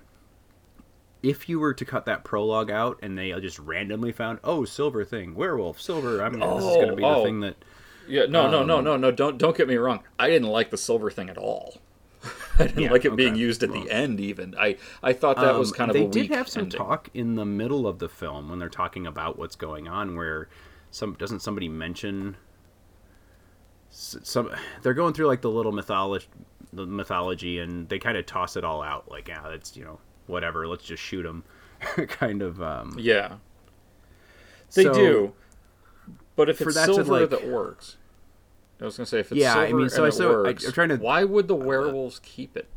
[1.23, 5.03] if you were to cut that prologue out and they just randomly found oh silver
[5.03, 7.23] thing werewolf silver I mean this is going to be Oh, the oh.
[7.25, 7.55] thing that
[8.07, 8.25] Yeah.
[8.29, 8.49] No.
[8.49, 8.63] no.
[8.63, 8.77] No.
[8.79, 8.97] Um, No.
[8.97, 9.11] No.
[9.11, 10.01] Don't don't get me wrong.
[10.19, 11.79] I didn't like the silver thing at all.
[12.59, 13.83] I didn't Yeah, like it being used at Well.
[13.83, 14.19] the end.
[14.19, 16.77] Even I I thought that was Um, kind of they did have some ending.
[16.77, 20.47] talk in the middle of the film when they're talking about what's going on where
[20.91, 22.37] some doesn't somebody mention
[23.89, 24.49] some
[24.83, 26.27] they're going through like the little mythology
[26.73, 29.99] the mythology and they kind of toss it all out like yeah that's you know
[30.27, 31.43] whatever let's just shoot them
[32.07, 33.37] kind of um Yeah.
[34.73, 35.33] They So- do.
[36.35, 37.97] But if it's silver like- that works.
[38.79, 40.23] I was gonna say if it's Yeah, I silver mean, so and I it saw-
[40.25, 42.67] I- works, I'm trying to- why would the werewolves keep it?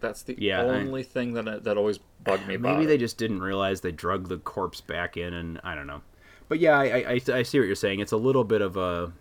[0.00, 2.98] That's the Yeah, I- only thing that that always bugged me about Maybe they it.
[2.98, 6.02] just didn't realize they drug the corpse back in, and I don't know.
[6.48, 8.00] But yeah, I, I, I I see what you're saying.
[8.00, 9.12] It's a little bit of a,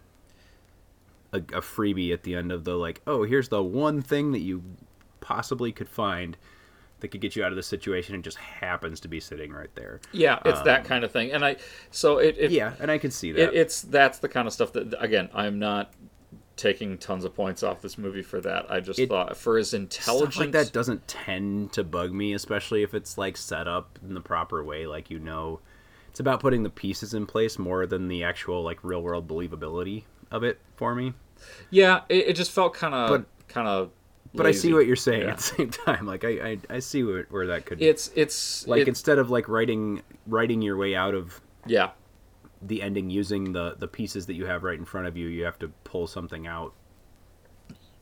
[1.34, 4.40] a a freebie at the end of the like, oh, here's the one thing that
[4.40, 4.64] you
[5.22, 6.38] possibly could find
[7.00, 9.70] that could get you out of the situation, and just happens to be sitting right
[9.76, 10.00] there.
[10.12, 11.58] Yeah, it's that kind of thing, and I
[11.92, 13.50] so it, it Um, Yeah, and I can see that.
[13.50, 15.94] it, it's that's the kind of stuff that again I'm not
[16.56, 18.66] taking tons of points off this movie for that.
[18.72, 22.82] I just It- thought for his intelligence like that doesn't tend to bug me, especially
[22.82, 24.88] if it's like set up in the proper way.
[24.88, 25.60] Like you know,
[26.10, 30.06] it's about putting the pieces in place more than the actual like real world believability
[30.32, 31.14] of it for me.
[31.70, 33.68] yeah, it, it just felt kind of But- kind
[34.34, 35.32] But I see what you're saying Yeah.
[35.32, 36.06] at the same time.
[36.06, 39.30] Like I, I, I see where, where that could It's it's like it- instead of
[39.30, 41.92] like writing writing your way out of yeah
[42.62, 45.46] the ending using the the pieces that you have right in front of you, you
[45.46, 46.74] have to pull something out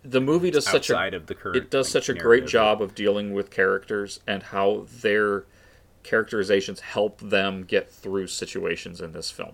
[0.06, 1.58] the movie does such a of the current.
[1.58, 5.46] it does like, such a great job of dealing with characters and how their
[6.04, 9.54] characterizations help them get through situations in this film.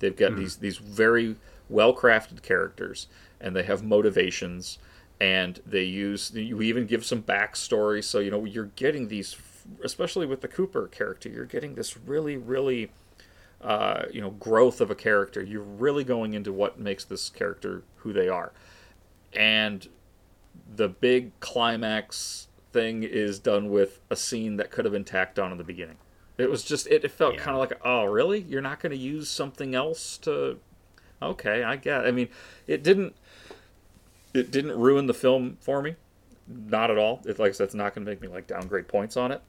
[0.00, 0.40] They've got hmm.
[0.40, 1.36] these these very
[1.68, 3.06] well crafted characters,
[3.40, 4.78] and they have motivations,
[5.20, 8.02] and they use you even give some backstory.
[8.04, 9.36] So you know you're getting these,
[9.84, 12.90] especially with the Cooper character, you're getting this really really.
[13.58, 15.42] Uh, you know, growth of a character.
[15.42, 18.52] You're really going into what makes this character who they are,
[19.32, 19.88] and
[20.76, 25.52] the big climax thing is done with a scene that could have been tacked on
[25.52, 25.96] in the beginning.
[26.36, 27.40] It was just it, it felt Yeah.
[27.40, 30.58] kind of like oh really you're not going to use something else to
[31.22, 32.08] okay I get it.
[32.08, 32.28] I mean
[32.66, 33.16] it didn't
[34.34, 35.96] it didn't ruin the film for me
[36.46, 38.88] not at all it like I said it's not going to make me like downgrade
[38.88, 39.42] points on it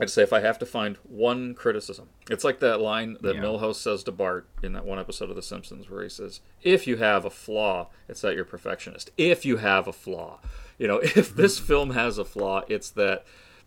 [0.00, 3.42] I'd say if I have to find one criticism, it's like that line that Yeah.
[3.42, 6.86] Milhouse says to Bart in that one episode of The Simpsons where he says, "If
[6.86, 9.10] you have a flaw, it's that you're perfectionist.
[9.16, 10.38] If you have a flaw,
[10.78, 13.24] you know, if this film has a flaw, it's that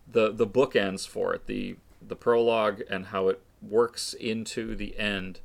[0.09, 5.41] the the bookends for it, the the prologue and how it works into the end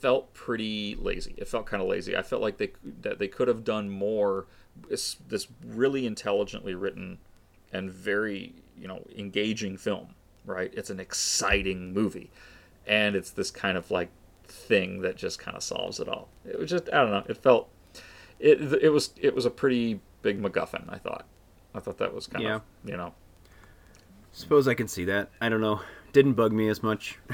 [0.00, 1.34] felt pretty lazy.
[1.36, 2.16] It felt kind of lazy.
[2.16, 2.72] I felt like they
[3.02, 4.46] that they could have done more.
[4.88, 7.18] This this really intelligently written
[7.72, 10.14] and very you know engaging film.
[10.46, 12.30] Right, it's an exciting movie,
[12.86, 14.08] and it's this kind of like
[14.44, 16.28] thing that just kind of solves it all.
[16.46, 17.24] It was just I don't know.
[17.28, 17.68] It felt
[18.38, 20.84] it it was it was a pretty big MacGuffin.
[20.88, 21.26] I thought.
[21.74, 22.54] I thought that was kind Yeah.
[22.56, 23.12] of you know
[24.32, 25.30] Suppose I can see that.
[25.40, 25.80] I don't know.
[26.12, 27.18] Didn't bug me as much.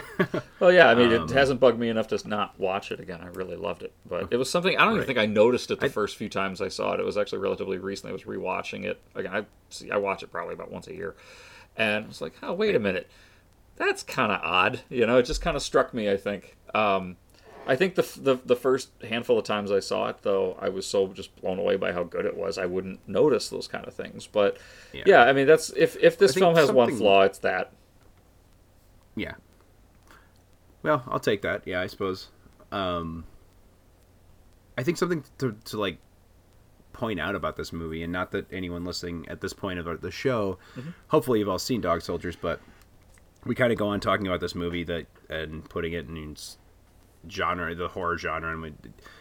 [0.61, 3.21] Well, yeah, I mean, Um, it hasn't bugged me enough to not watch it again.
[3.23, 5.81] I really loved it, but it was something I don't even think I noticed it
[5.81, 7.01] the I- first few times I saw it.
[7.01, 8.11] It was actually relatively recently.
[8.11, 9.35] I was rewatching it again.
[9.35, 11.15] I see, I watch it probably about once a year,
[11.77, 13.11] and it's like, oh, wait a minute,
[13.77, 14.81] that's kind of odd.
[14.89, 16.11] You know, it just kind of struck me.
[16.11, 16.57] I think.
[16.75, 17.17] Um,
[17.67, 20.87] I think the, the the first handful of times I saw it, though, I was
[20.87, 22.57] so just blown away by how good it was.
[22.59, 24.27] I wouldn't notice those kind of things.
[24.27, 24.57] But
[24.93, 25.23] yeah, Yeah.
[25.25, 27.73] I mean, that's if if this film has one flaw, it's that.
[29.17, 29.35] Yeah.
[30.83, 31.67] Well, I'll take that.
[31.67, 32.29] Yeah, I suppose.
[32.73, 33.25] Um,
[34.77, 35.99] I think something to, to like
[36.93, 40.11] point out about this movie, and not that anyone listening at this point of the
[40.11, 40.59] show,
[41.09, 42.61] hopefully you've all seen Dog Soldiers, but
[43.45, 46.37] we kind of go on talking about this movie that and putting it in
[47.31, 48.73] genre, the horror genre, and we,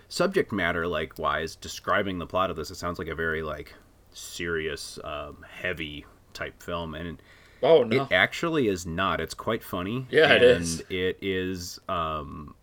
[0.10, 3.74] subject matter like wise, describing the plot of this, it sounds like a very like
[4.12, 7.22] serious, um, heavy type film, and.
[7.64, 8.04] Oh no.
[8.04, 9.22] It actually is not.
[9.22, 10.06] It's quite funny.
[10.10, 10.84] Yeah, it and is.
[10.90, 12.56] It is um,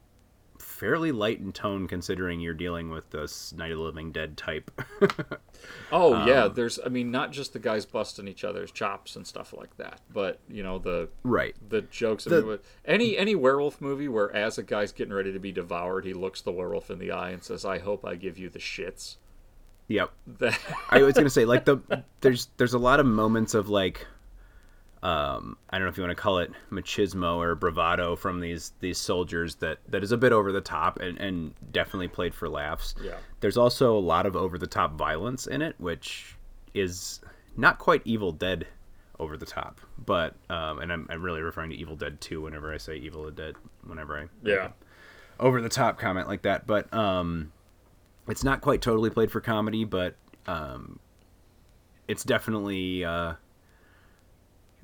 [0.58, 4.70] fairly light in tone considering you're dealing with this Night of the Living Dead type.
[5.92, 9.26] Oh yeah, Um, there's I mean not just the guys busting each other's chops and
[9.26, 11.54] stuff like that, but you know the right.
[11.68, 12.26] the jokes.
[12.26, 16.06] I mean, any any werewolf movie where as a guy's getting ready to be devoured,
[16.06, 18.58] he looks the werewolf in the eye and says, "I hope I give you the
[18.58, 19.16] shits."
[19.88, 20.12] Yep.
[20.88, 21.78] I was gonna say like the
[22.20, 24.06] there's there's a lot of moments of like
[25.02, 28.72] um I don't know if you want to call it machismo or bravado from these
[28.80, 32.48] these soldiers that that is a bit over the top and and definitely played for
[32.48, 32.94] laughs.
[33.02, 33.16] Yeah.
[33.40, 36.36] There's also a lot of over the top violence in it, which
[36.74, 37.20] is
[37.56, 38.66] not quite Evil Dead
[39.18, 42.72] over the top, but um and I'm I'm really referring to Evil Dead 2 whenever
[42.72, 43.54] I say Evil Dead
[43.86, 44.68] whenever I yeah.
[45.38, 47.52] over the top comment like that, but um,
[48.28, 50.14] it's not quite totally played for comedy, but
[50.46, 50.98] um,
[52.08, 53.34] it's definitely uh,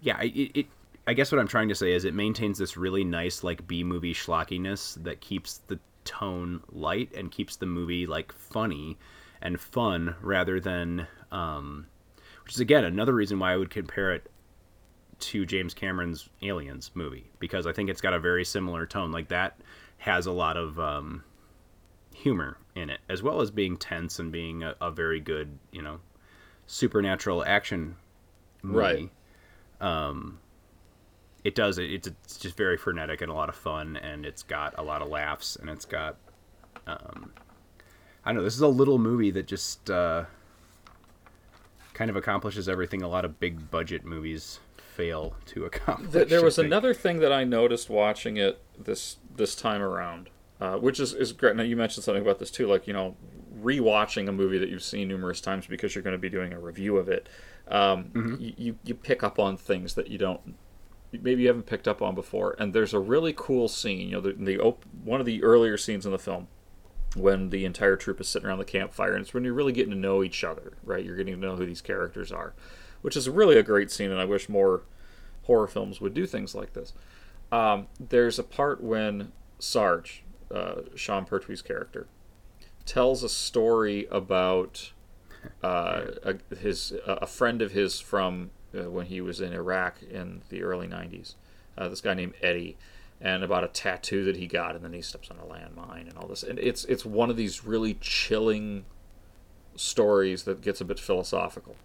[0.00, 0.20] yeah.
[0.22, 0.66] It, it
[1.06, 3.84] I guess what I'm trying to say is it maintains this really nice like B
[3.84, 8.96] movie schlockiness that keeps the tone light and keeps the movie like funny
[9.42, 11.86] and fun rather than um,
[12.44, 14.30] which is again another reason why I would compare it
[15.18, 19.12] to James Cameron's Aliens movie because I think it's got a very similar tone.
[19.12, 19.60] Like that
[19.98, 21.24] has a lot of um,
[22.12, 25.82] humor in it, as well as being tense and being a, a very good, you
[25.82, 26.00] know,
[26.66, 27.96] supernatural action
[28.62, 28.78] movie.
[28.78, 29.10] Right.
[29.80, 30.38] Um,
[31.44, 31.92] it does it.
[31.92, 35.02] It's, it's just very frenetic and a lot of fun, and it's got a lot
[35.02, 36.16] of laughs, and it's got.
[36.86, 37.32] Um,
[38.24, 38.44] I don't know.
[38.44, 40.24] This is a little movie that just uh,
[41.94, 46.28] kind of accomplishes everything a lot of big budget movies fail to accomplish.
[46.28, 50.98] There was another thing that I noticed watching it this this time around, uh, which
[50.98, 51.54] is, is great.
[51.56, 53.16] Now you mentioned something about this too, like you know,
[53.62, 56.58] rewatching a movie that you've seen numerous times because you're going to be doing a
[56.58, 57.28] review of it.
[57.68, 58.36] Um, Mm-hmm.
[58.56, 60.54] you you pick up on things that you don't
[61.12, 62.54] maybe you haven't picked up on before.
[62.58, 64.08] And there's a really cool scene.
[64.08, 66.48] You know, the, the op- one of the earlier scenes in the film
[67.14, 69.92] when the entire troop is sitting around the campfire, and it's when you're really getting
[69.92, 71.02] to know each other, right?
[71.04, 72.52] You're getting to know who these characters are,
[73.00, 74.82] which is really a great scene, and I wish more
[75.44, 76.92] horror films would do things like this.
[77.50, 82.06] Um, there's a part when Sarge, uh, Sean Pertwee's character,
[82.84, 84.92] tells a story about
[85.62, 90.42] uh, a, his a friend of his from uh, when he was in Iraq in
[90.48, 91.34] the early '90s.
[91.76, 92.76] Uh, this guy named Eddie,
[93.20, 96.16] and about a tattoo that he got, and then he steps on a landmine and
[96.16, 96.42] all this.
[96.42, 98.84] And it's it's one of these really chilling
[99.74, 101.76] stories that gets a bit philosophical.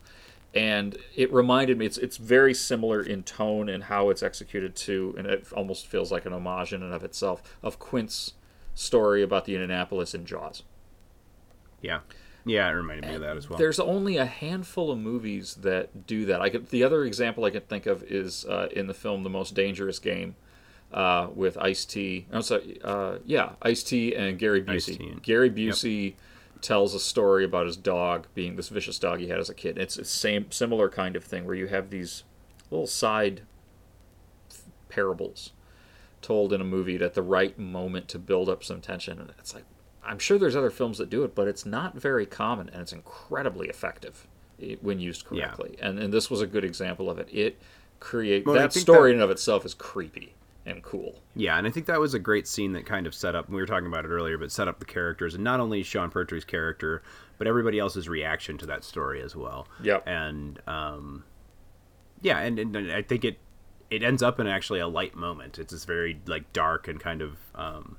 [0.54, 5.16] And it reminded me, it's it's very similar in tone and how it's executed to,
[5.18, 8.34] and it almost feels like an homage in and of itself of Quint's
[8.74, 10.64] story about the Indianapolis in Jaws.
[11.82, 12.02] Yeah,
[12.46, 13.58] yeah, it reminded me of that as well.
[13.60, 16.42] There's only a handful of movies that do that.
[16.42, 19.30] I could, the other example I can think of is uh, in the film The
[19.30, 20.36] Most Dangerous Game
[20.94, 22.28] uh, with Ice T.
[22.32, 25.12] I'm sorry, uh, yeah, Ice T and Gary Busey.
[25.12, 26.16] And- Gary Busey
[26.62, 29.78] tells a story about his dog being this vicious dog he had as a kid.
[29.78, 32.24] It's a same similar kind of thing where you have these
[32.70, 33.42] little side
[34.90, 35.52] parables
[36.22, 39.20] told in a movie at the right moment to build up some tension.
[39.20, 39.64] And it's like,
[40.04, 42.94] I'm sure there's other films that do it, but it's not very common and it's
[42.94, 44.28] incredibly effective
[44.82, 45.48] when used Yeah.
[45.48, 45.78] correctly.
[45.82, 47.28] And, and this was a good example of it.
[47.32, 47.60] It
[48.00, 50.34] create Well, that story that- in and of itself is creepy
[50.66, 51.20] and cool.
[51.36, 53.50] Yeah, and I think that was a great scene that kind of set up.
[53.50, 56.12] We were talking about it earlier, but set up the characters, and not only Sean
[56.12, 57.02] Pertwee's character,
[57.40, 59.68] but everybody else's reaction to that story as well.
[59.82, 60.08] Yep.
[60.08, 61.24] And um,
[62.22, 63.38] yeah, and, and I think it
[63.90, 65.58] it ends up in actually a light moment.
[65.60, 67.98] It's this very like dark and kind of um,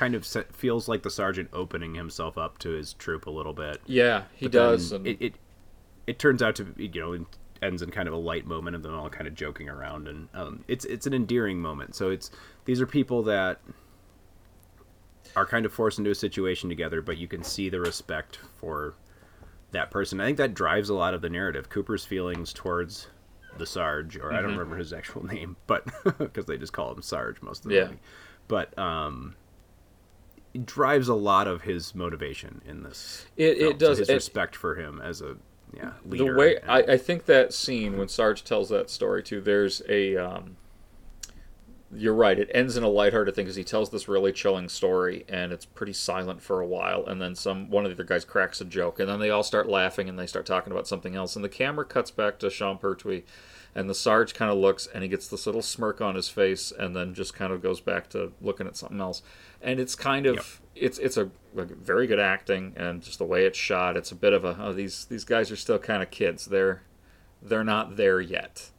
[0.00, 3.82] kind of feels like the sergeant opening himself up to his troop a little bit.
[3.84, 4.92] Yeah, he But does.
[4.92, 5.34] And It, it
[6.06, 7.26] it turns out to be, you know
[7.62, 10.28] ends in kind of a light moment of them all kind of joking around, and
[10.32, 11.94] um, it's it's an endearing moment.
[11.94, 12.30] So it's
[12.64, 13.60] these are people that
[15.36, 18.94] are kind of forced into a situation together, but you can see the respect for
[19.72, 20.18] that person.
[20.20, 21.68] I think that drives a lot of the narrative.
[21.68, 23.08] Cooper's feelings towards
[23.58, 24.34] the Sarge, or Mm-hmm.
[24.36, 25.84] I don't remember his actual name, but
[26.18, 27.84] because they just call him Sarge most of the Yeah.
[27.84, 28.00] movie.
[28.48, 29.36] But um,
[30.64, 33.26] drives a lot of his motivation in this.
[33.36, 33.72] It- it film.
[33.72, 33.98] So does.
[33.98, 35.36] his It- respect for him as a
[35.72, 36.32] yeah leader.
[36.32, 39.82] the way and- I, I think that scene when Sarge tells that story too, there's
[39.88, 40.56] a um,
[41.92, 42.38] you're right.
[42.38, 45.64] It ends in a lighthearted thing because he tells this really chilling story, and it's
[45.64, 48.64] pretty silent for a while, and then some one of the other guys cracks a
[48.64, 51.44] joke, and then they all start laughing and they start talking about something else, and
[51.44, 53.24] the camera cuts back to Sean Pertwee,
[53.74, 56.72] and the Sarge kind of looks and he gets this little smirk on his face,
[56.76, 59.22] and then just kind of goes back to looking at something else,
[59.62, 63.44] and it's kind of it's it's a like, very good acting and just the way
[63.44, 63.96] it's shot.
[63.96, 66.46] It's a bit of a oh, these these guys are still kind of kids.
[66.46, 66.82] They're
[67.42, 68.70] they're not there yet,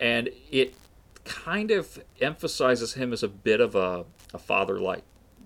[0.00, 0.74] and it
[1.24, 5.02] kind of emphasizes him as a bit of a, a father like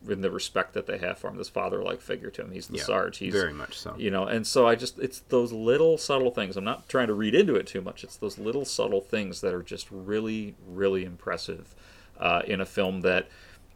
[0.09, 2.51] in the respect that they have for him this father like figure to him.
[2.53, 3.19] He's the Yeah, sarge.
[3.19, 3.95] He's very much so.
[3.99, 6.57] you know and so i just it's those little subtle things.
[6.57, 8.03] I'm not trying to read into it too much.
[8.05, 11.75] It's those little subtle things that are just really really impressive
[12.19, 13.29] uh, in a film that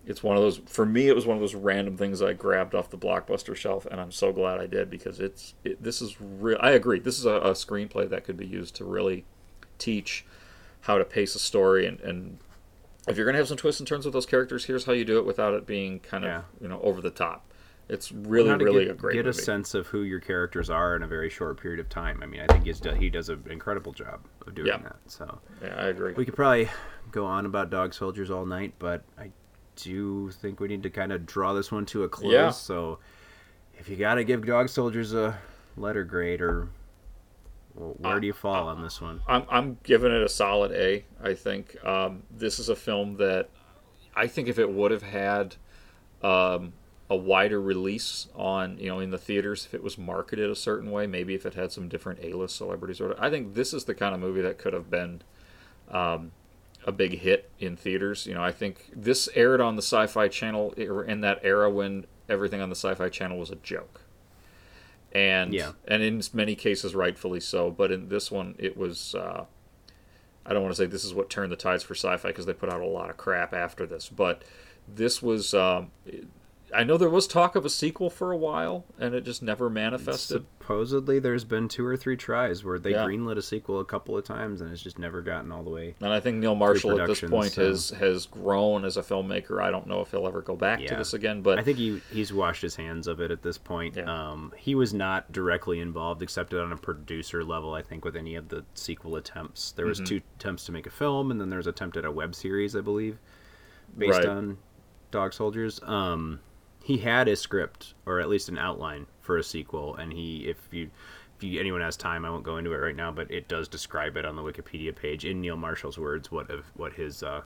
[0.07, 2.75] it's one of those for me it was one of those random things i grabbed
[2.75, 6.21] off the blockbuster shelf and i'm so glad i did because it's it, this is
[6.21, 6.99] real i agree.
[6.99, 9.25] This is a, a screenplay that could be used to really
[9.79, 10.27] teach
[10.83, 12.39] how to pace a story and, and
[13.09, 15.05] if you're going to have some twists and turns with those characters here's how you
[15.05, 16.43] do it without it being kind of Yeah.
[16.61, 17.51] you know over the top
[17.89, 20.97] it's really really get, a great get movie a sense of who your characters are
[20.97, 22.23] in a very short period of time.
[22.23, 24.79] I mean, I think he's do, he does an incredible job of doing Yeah.
[24.79, 24.97] that.
[25.07, 26.71] So yeah i agree we could probably
[27.11, 29.31] go on about dog soldiers all night, but I
[29.77, 32.33] do think we need to kind of draw this one to a close.
[32.33, 32.51] Yeah.
[32.51, 33.01] So
[33.79, 35.39] if you got to give dog soldiers a
[35.77, 36.69] letter grade, or
[37.75, 39.21] well, where do you fall on this one?
[39.27, 41.05] I'm, I'm giving it a solid A.
[41.23, 43.49] I think um, this is a film that
[44.15, 45.57] I think if it would have had
[46.23, 46.73] um,
[47.11, 50.91] a wider release on, you know, in the theaters, if it was marketed a certain
[50.93, 53.95] way, maybe if it had some different A-list celebrities or I think this is the
[53.95, 55.23] kind of movie that could have been
[55.91, 56.31] um,
[56.87, 58.25] a big hit in theaters.
[58.25, 62.61] You know, I think this aired on the Sci-Fi Channel in that era when everything
[62.61, 64.04] on the Sci-Fi Channel was a joke
[65.15, 65.73] and Yeah.
[65.87, 69.45] and in many cases rightfully so but in this one it was uh,
[70.45, 72.53] i don't want to say this is what turned the tides for sci-fi because they
[72.53, 74.43] put out a lot of crap after this but
[74.93, 75.91] this was um,
[76.75, 79.71] i know there was talk of a sequel for a while and it just never
[79.71, 83.05] manifested Supposedly, there's been two or three tries where they Yeah.
[83.05, 85.95] greenlit a sequel a couple of times, and it's just never gotten all the way.
[86.01, 89.63] and i think neil marshall at this point so- has has grown as a filmmaker
[89.63, 92.01] i don't know if he'll ever go back to this again but I think he
[92.11, 93.97] he's washed his hands of it at this point.
[93.97, 94.05] Yeah.
[94.31, 97.75] Um, he was not directly involved, except on a producer level.
[97.75, 100.03] I think with any of the sequel attempts, there Mm-hmm.
[100.03, 102.35] was two attempts to make a film, and then there was attempt at a web
[102.35, 103.19] series, I believe,
[103.99, 104.27] based Right.
[104.29, 104.57] on
[105.11, 105.79] Dog Soldiers.
[105.83, 106.41] Um,
[106.85, 110.59] he had a script or at least an outline for a sequel, and he if
[110.71, 110.91] you.
[111.37, 113.67] If you, anyone has time, I won't go into it right now, but it does
[113.67, 117.43] describe it on the Wikipedia page in Neil Marshall's words what if, what his uh,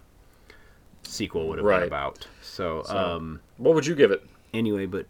[1.04, 1.78] sequel would have Right.
[1.80, 2.26] been about.
[2.42, 4.22] So, um, what would you give it
[4.52, 5.06] anyway but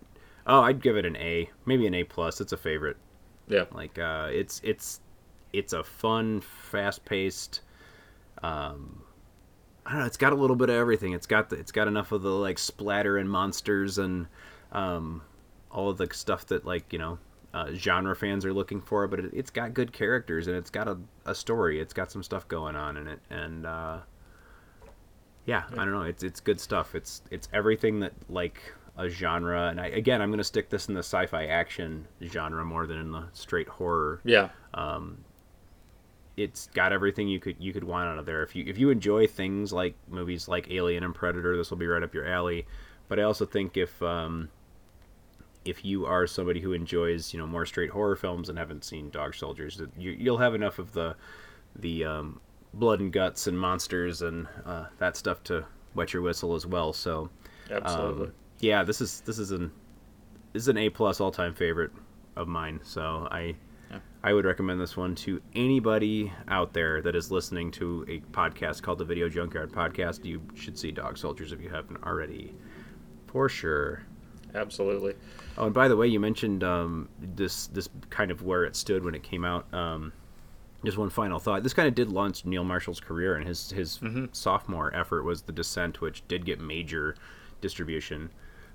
[0.47, 2.97] oh i'd give it an a maybe an a plus it's a favorite
[3.47, 5.01] yeah like uh it's it's
[5.53, 7.61] it's a fun fast-paced
[8.43, 9.03] um
[9.89, 11.89] i don't know it's got a little bit of everything it's got the, it's got
[11.89, 14.27] enough of the like splatter and monsters and
[14.71, 15.23] um
[15.71, 17.19] all of the stuff that like you know
[17.55, 20.87] uh, genre fans are looking for but it, it's got good characters and it's got
[20.87, 23.99] a, a story it's got some stuff going on in it and uh
[25.49, 26.03] yeah, I don't know.
[26.03, 26.95] It's it's good stuff.
[26.95, 28.61] It's it's everything that like
[28.99, 32.67] a genre, and I, again, I'm going to stick this in the sci-fi action genre
[32.67, 34.21] more than in the straight horror.
[34.25, 34.51] yeah
[36.39, 38.43] It's got everything you could you could want out of there.
[38.43, 41.87] If you if you enjoy things like movies like Alien and Predator, this will be
[41.87, 42.67] right up your alley.
[43.09, 44.49] But I also think if um,
[45.65, 49.11] if you are somebody who enjoys you know more straight horror films and haven't seen
[49.11, 51.17] Dog Soldiers, you, you'll have enough of the
[51.75, 52.41] the um,
[52.75, 55.65] blood and guts and monsters and uh, that stuff to
[55.95, 56.93] wet your whistle as well.
[56.93, 57.31] So
[57.71, 58.27] Absolutely.
[58.27, 59.71] um, yeah, this is this is an
[60.53, 61.91] this is an A plus all time favorite
[62.37, 62.81] of mine.
[62.83, 63.57] So I
[64.23, 68.83] I would recommend this one to anybody out there that is listening to a podcast
[68.83, 70.25] called the Video Junkyard Podcast.
[70.25, 72.55] You should see Dog Soldiers if you haven't already,
[73.29, 74.03] for sure.
[74.55, 75.15] Absolutely.
[75.57, 79.05] Oh, and by the way, you mentioned um, this this kind of where it stood
[79.05, 79.73] when it came out.
[79.73, 80.13] Um,
[80.85, 81.63] just one final thought.
[81.63, 84.27] This kind of did launch Neil Marshall's career, and his his Mm-hmm.
[84.33, 87.15] sophomore effort was The Descent, which did get major
[87.61, 88.31] distribution.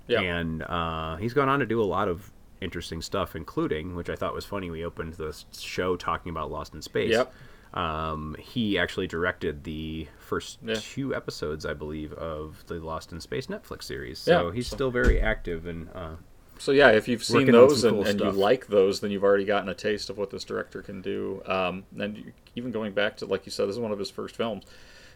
[0.06, 0.20] Yeah.
[0.20, 2.30] And uh, he's gone on to do a lot of
[2.60, 4.70] interesting stuff, including, which I thought was funny.
[4.70, 7.10] We opened the show talking about Lost in Space.
[7.12, 7.32] Yep.
[7.74, 10.76] Um, he actually directed the first Yeah.
[10.80, 14.18] two episodes, I believe, of the Lost in Space Netflix series.
[14.20, 15.88] So Yeah, he's so- still very active and.
[15.94, 16.16] Uh,
[16.56, 19.44] So yeah, if you've seen those and, cool and you like those, then you've already
[19.44, 21.42] gotten a taste of what this director can do.
[21.46, 24.36] Um, and even going back to like you said, this is one of his first
[24.36, 24.64] films,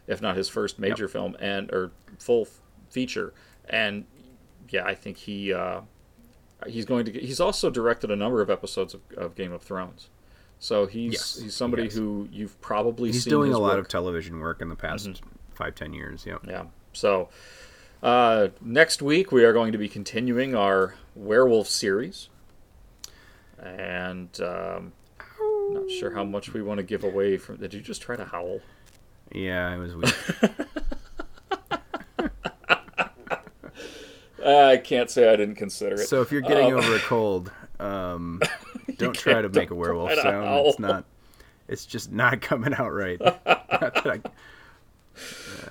[0.08, 2.60] if not his first major film and or full f-
[2.90, 3.32] feature.
[3.70, 4.04] And
[4.68, 5.82] yeah, I think he uh,
[6.66, 7.12] he's going to.
[7.12, 10.08] Get, he's also directed a number of episodes of, of Game of Thrones.
[10.58, 13.78] So he's Yes, he's somebody who you've probably he's seen doing a lot work.
[13.80, 15.26] of television work in the past Mm-hmm.
[15.54, 16.26] five ten years.
[16.26, 16.40] Yep.
[16.48, 16.64] Yeah.
[16.92, 17.28] So
[18.02, 22.28] uh, next week we are going to be continuing our werewolf series,
[23.62, 24.92] and um,
[25.70, 27.56] not sure how much we want to give away from.
[27.58, 28.60] Did you just try to howl?
[29.32, 30.54] Yeah, it was weird.
[33.30, 33.36] Uh,
[34.44, 36.06] I can't say I didn't consider it.
[36.08, 38.40] so if you're getting Um, over a cold, um,
[38.96, 40.46] don't try to make a werewolf sound.
[40.46, 40.68] howl.
[40.68, 41.04] It's not.
[41.68, 43.20] It's just not coming out right.
[43.46, 44.20] I-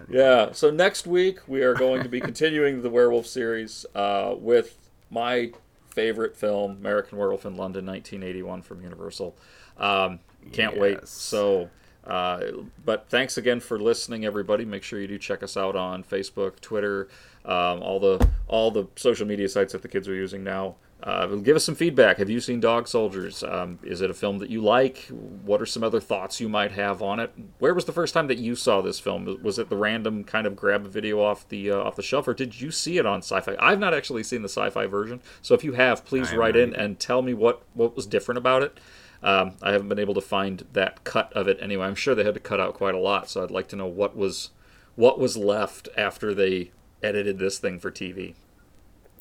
[0.10, 0.52] Yeah.
[0.52, 4.78] So next week we are going to be continuing the werewolf series uh, with
[5.10, 5.52] my
[5.90, 9.36] favorite film, American Werewolf in London, 1981 from Universal.
[9.78, 10.20] Um,
[10.52, 11.08] can't wait.
[11.08, 11.70] So.
[12.06, 12.42] Uh,
[12.86, 14.64] but thanks again for listening, everybody.
[14.64, 17.10] Make sure you do check us out on Facebook, Twitter,
[17.48, 20.76] um, all the all the social media sites that the kids are using now.
[21.02, 22.18] Uh, give us some feedback.
[22.18, 23.44] Have you seen Dog Soldiers?
[23.44, 25.06] Um, is it a film that you like?
[25.46, 27.32] What are some other thoughts you might have on it?
[27.60, 29.40] Where was the first time that you saw this film?
[29.44, 32.28] Was it the random kind of grab a video off the uh, off the shelf,
[32.28, 33.56] or did you see it on Sci-Fi?
[33.60, 36.82] I've not actually seen the Sci-Fi version, so if you have, please write in either.
[36.82, 38.80] and tell me what what was different about it.
[39.22, 41.86] Um, I haven't been able to find that cut of it anyway.
[41.86, 43.88] I'm sure they had to cut out quite a lot, so I'd like to know
[43.88, 44.50] what was
[44.96, 46.72] what was left after they
[47.04, 48.36] edited this thing for TV.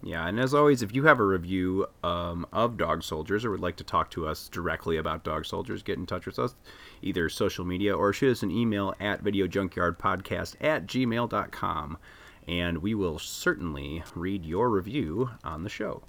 [0.03, 3.61] Yeah, and as always, if you have a review um, of Dog Soldiers or would
[3.61, 6.55] like to talk to us directly about Dog Soldiers, get in touch with us,
[7.03, 11.99] either social media or shoot us an email at videojunkyardpodcast at gmail.com,
[12.47, 16.03] and we will certainly read your review on the show.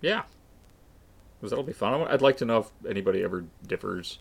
[0.00, 0.22] Yeah,
[1.38, 2.06] because that'll be fun.
[2.08, 4.18] I'd like to know if anybody ever differs.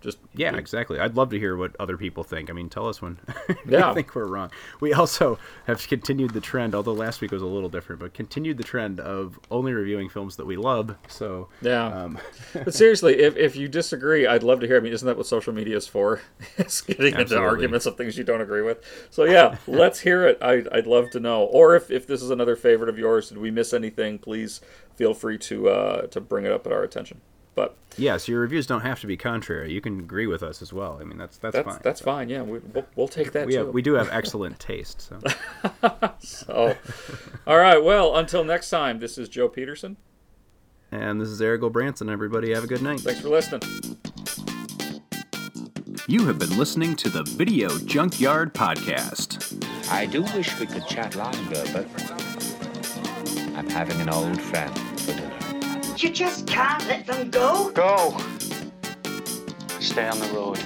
[0.00, 1.00] Just Yeah, exactly.
[1.00, 2.50] I'd love to hear what other people think.
[2.50, 3.18] I mean, tell us when
[3.68, 3.88] Yeah.
[3.88, 4.50] you think we're wrong.
[4.80, 8.58] We also have continued the trend, although last week was a little different, but continued
[8.58, 10.94] the trend of only reviewing films that we love.
[11.08, 11.86] So Yeah.
[11.86, 12.18] um,
[12.52, 14.76] but seriously, if, if you disagree, I'd love to hear.
[14.76, 16.20] I mean, isn't that what social media is for?
[16.58, 18.84] it's getting into arguments of things you don't agree with.
[19.10, 20.38] So yeah, let's hear it.
[20.40, 21.42] I, I'd love to know.
[21.42, 24.18] Or if, if this is another favorite of yours, did we miss anything?
[24.20, 24.60] Please
[24.94, 27.20] feel free to uh, to bring it up at our attention.
[27.58, 29.72] But yes, your reviews don't have to be contrary.
[29.72, 30.98] You can agree with us as well.
[31.00, 31.80] I mean, that's that's, that's fine.
[31.82, 32.28] that's fine.
[32.28, 33.58] Yeah, we, we'll, we'll take that we too.
[33.58, 35.00] have, we do have excellent taste.
[35.00, 35.18] So
[36.20, 36.76] So,
[37.48, 37.82] all right.
[37.82, 39.96] Well, until next time, this is Joe Peterson.
[40.92, 42.08] and this is Erik Branson.
[42.08, 43.00] Everybody have a good night.
[43.00, 43.62] Thanks for listening.
[46.06, 49.62] You have been listening to the Video Junkyard Podcast.
[49.90, 51.86] I do wish we could chat longer, but
[53.56, 54.87] I'm having an old friend for dinner.
[55.98, 57.72] You just can't let them go.
[57.72, 58.16] Go!
[59.80, 60.56] Stay on the road.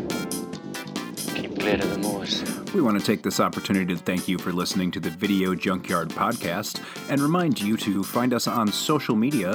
[1.35, 2.43] Keep clear of the moors.
[2.75, 6.11] We want to take this opportunity to thank you for listening to the Video Junkyard
[6.11, 9.53] Podcast and remind you to find us on social media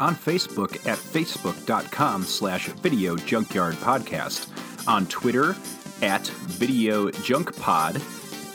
[0.00, 4.48] on Facebook at facebook.com slash video junkyard podcast,
[4.88, 5.54] on Twitter
[6.02, 8.02] at video junk pod,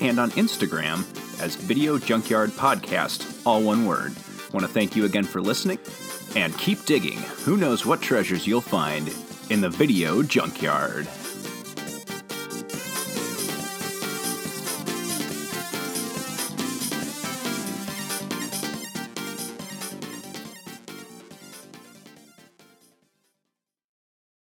[0.01, 0.99] and on Instagram
[1.41, 4.13] as Video Junkyard Podcast, all one word.
[4.53, 5.79] Want to thank you again for listening
[6.35, 7.17] and keep digging.
[7.45, 9.13] Who knows what treasures you'll find
[9.49, 11.07] in the Video Junkyard.